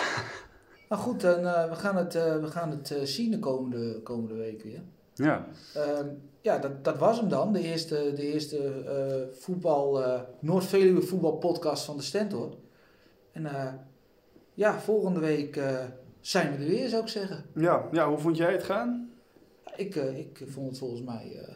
Nou 0.88 1.02
goed, 1.02 1.20
dan, 1.20 1.42
we 1.42 1.74
gaan 1.74 1.96
het, 1.96 2.12
we 2.14 2.46
gaan 2.46 2.70
het 2.70 2.94
zien 3.02 3.30
de 3.30 3.38
komende, 3.38 4.00
komende 4.02 4.34
week 4.34 4.62
weer. 4.62 4.82
Ja. 5.16 5.46
Ehm, 5.74 6.06
ja, 6.40 6.58
dat, 6.58 6.84
dat 6.84 6.98
was 6.98 7.18
hem 7.18 7.28
dan. 7.28 7.52
De 7.52 7.60
eerste, 7.60 8.12
de 8.14 8.32
eerste 8.32 8.58
eh, 8.58 9.38
voetbal, 9.38 10.04
eh, 10.04 10.20
Noord-Veluwe 10.40 11.02
voetbalpodcast 11.02 11.84
van 11.84 11.96
de 11.96 12.02
Stentor. 12.02 12.56
En 13.32 13.46
eh, 13.46 13.72
ja, 14.54 14.80
volgende 14.80 15.20
week 15.20 15.60
zijn 16.20 16.50
we 16.50 16.62
er 16.62 16.70
weer, 16.70 16.88
zou 16.88 17.02
ik 17.02 17.08
zeggen. 17.08 17.44
Ja, 17.54 17.88
ja, 17.92 18.08
hoe 18.08 18.18
vond 18.18 18.36
jij 18.36 18.52
het 18.52 18.62
gaan? 18.62 19.10
Ik, 19.76 19.94
ik 19.94 20.42
vond 20.46 20.68
het 20.68 20.78
volgens 20.78 21.02
mij 21.02 21.46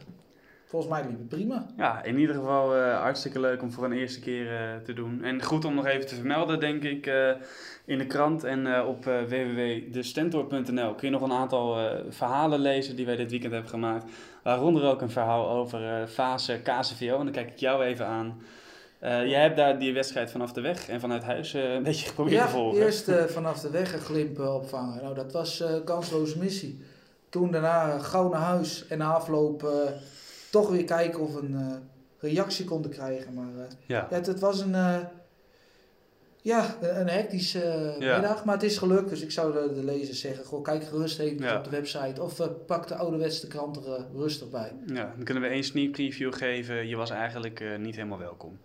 volgens 0.70 0.92
mij 0.92 1.02
liep 1.02 1.18
het 1.18 1.28
prima. 1.28 1.66
Ja, 1.76 2.02
in 2.02 2.18
ieder 2.18 2.34
geval 2.34 2.76
uh, 2.76 3.00
hartstikke 3.00 3.40
leuk 3.40 3.62
om 3.62 3.72
voor 3.72 3.84
een 3.84 3.92
eerste 3.92 4.20
keer 4.20 4.44
uh, 4.44 4.76
te 4.84 4.92
doen. 4.92 5.24
En 5.24 5.42
goed 5.42 5.64
om 5.64 5.74
nog 5.74 5.86
even 5.86 6.06
te 6.06 6.14
vermelden, 6.14 6.60
denk 6.60 6.82
ik, 6.82 7.06
uh, 7.06 7.30
in 7.84 7.98
de 7.98 8.06
krant 8.06 8.44
en 8.44 8.84
op 8.84 9.04
www.destentor.nl 9.04 10.94
kun 10.94 11.08
je 11.08 11.10
nog 11.10 11.22
een 11.22 11.32
aantal 11.32 11.76
verhalen 12.08 12.58
lezen 12.58 12.96
die 12.96 13.06
wij 13.06 13.16
dit 13.16 13.30
weekend 13.30 13.52
hebben 13.52 13.70
gemaakt. 13.70 14.04
Waaronder 14.42 14.84
ook 14.84 15.00
een 15.00 15.10
verhaal 15.10 15.48
over 15.48 16.06
fase 16.08 16.60
KCVO. 16.62 17.18
En 17.18 17.24
dan 17.24 17.32
kijk 17.32 17.50
ik 17.50 17.58
jou 17.58 17.84
even 17.84 18.06
aan. 18.06 18.42
jij 19.00 19.40
hebt 19.42 19.56
daar 19.56 19.78
die 19.78 19.94
wedstrijd 19.94 20.30
vanaf 20.30 20.52
de 20.52 20.60
weg 20.60 20.88
en 20.88 21.00
vanuit 21.00 21.22
huis 21.22 21.52
een 21.52 21.82
beetje 21.82 22.06
geprobeerd 22.08 22.36
ja, 22.36 22.46
te 22.46 22.52
volgen. 22.52 22.78
Ja, 22.78 22.84
eerst 22.84 23.10
vanaf 23.38 23.60
de 23.60 23.70
weg 23.70 23.92
een 23.92 24.00
glimp 24.00 24.38
opvangen. 24.38 25.02
Nou, 25.02 25.14
dat 25.14 25.32
was 25.32 25.64
kansloze 25.84 26.38
missie. 26.38 26.84
Toen 27.28 27.50
daarna 27.50 27.98
gauw 27.98 28.28
naar 28.28 28.40
huis 28.40 28.86
en 28.86 28.98
na 28.98 29.12
afloop 29.12 29.68
toch 30.50 30.70
weer 30.70 30.84
kijken 30.84 31.20
of 31.20 31.34
een 31.34 31.52
uh, 31.52 31.76
reactie 32.18 32.64
konden 32.64 32.90
krijgen. 32.90 33.34
Maar 33.34 33.52
uh, 33.56 33.62
ja. 33.86 34.06
het, 34.10 34.26
het, 34.26 34.40
was 34.40 34.60
een, 34.60 34.72
uh, 34.72 34.98
ja, 36.42 36.76
een 36.80 37.08
hectische 37.08 37.94
middag, 37.98 38.44
maar 38.44 38.54
het 38.54 38.64
is 38.64 38.78
gelukt. 38.78 39.10
Dus 39.10 39.20
ik 39.20 39.30
zou 39.30 39.52
de, 39.52 39.74
de 39.74 39.84
lezers 39.84 40.20
zeggen, 40.20 40.44
goh, 40.44 40.62
kijk 40.62 40.84
gerust 40.84 41.18
even 41.18 41.56
op 41.56 41.64
de 41.64 41.70
website 41.70 42.22
of 42.22 42.50
pak 42.66 42.88
de 42.88 42.94
ouderwetse 42.94 43.46
krant 43.46 43.76
er 43.76 44.06
rustig 44.14 44.50
bij. 44.50 44.72
Ja, 44.86 45.12
dan 45.16 45.24
kunnen 45.24 45.42
we 45.42 45.48
één 45.48 45.64
sneak 45.64 45.90
preview 45.90 46.34
geven. 46.34 46.88
Je 46.88 46.96
was 46.96 47.10
eigenlijk 47.10 47.78
niet 47.78 47.94
helemaal 47.94 48.18
welkom. 48.18 48.58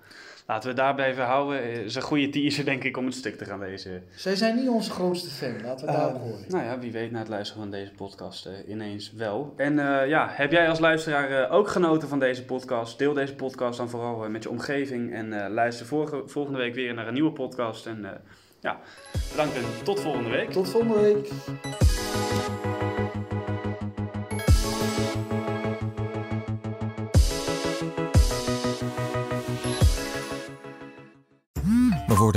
Laten 0.47 0.69
we 0.69 0.75
daarbij 0.75 1.10
even 1.10 1.23
houden. 1.23 1.71
Het 1.71 1.86
is 1.86 1.95
een 1.95 2.01
goede 2.01 2.29
teaser, 2.29 2.65
denk 2.65 2.84
ik, 2.84 2.97
om 2.97 3.05
het 3.05 3.13
stuk 3.13 3.38
te 3.38 3.45
gaan 3.45 3.60
lezen. 3.60 4.03
Zij 4.15 4.36
zijn 4.36 4.55
niet 4.55 4.69
onze 4.69 4.91
grootste 4.91 5.29
fan, 5.29 5.62
laten 5.63 5.86
we 5.86 5.91
uh, 5.91 5.97
daarop 5.97 6.21
horen. 6.21 6.45
Nou 6.47 6.63
ja, 6.63 6.79
wie 6.79 6.91
weet 6.91 7.12
na 7.12 7.19
het 7.19 7.27
luisteren 7.27 7.62
van 7.62 7.71
deze 7.71 7.91
podcast 7.91 8.47
uh, 8.47 8.53
ineens 8.67 9.12
wel. 9.12 9.53
En 9.58 9.73
uh, 9.73 10.08
ja, 10.08 10.29
heb 10.31 10.51
jij 10.51 10.69
als 10.69 10.79
luisteraar 10.79 11.49
ook 11.49 11.67
genoten 11.67 12.08
van 12.08 12.19
deze 12.19 12.45
podcast? 12.45 12.97
Deel 12.97 13.13
deze 13.13 13.36
podcast 13.36 13.77
dan 13.77 13.89
vooral 13.89 14.29
met 14.29 14.43
je 14.43 14.49
omgeving. 14.49 15.13
En 15.13 15.51
luister 15.51 15.86
vorige, 15.86 16.23
volgende 16.25 16.60
week 16.60 16.75
weer 16.75 16.93
naar 16.93 17.08
een 17.08 17.13
nieuwe 17.13 17.31
podcast. 17.31 17.86
En 17.86 18.21
ja, 18.60 18.79
bedankt 19.31 19.55
en 19.55 19.63
tot 19.84 19.99
volgende 19.99 20.29
week. 20.29 20.51
Tot 20.51 20.69
volgende 20.69 20.99
week. 20.99 21.29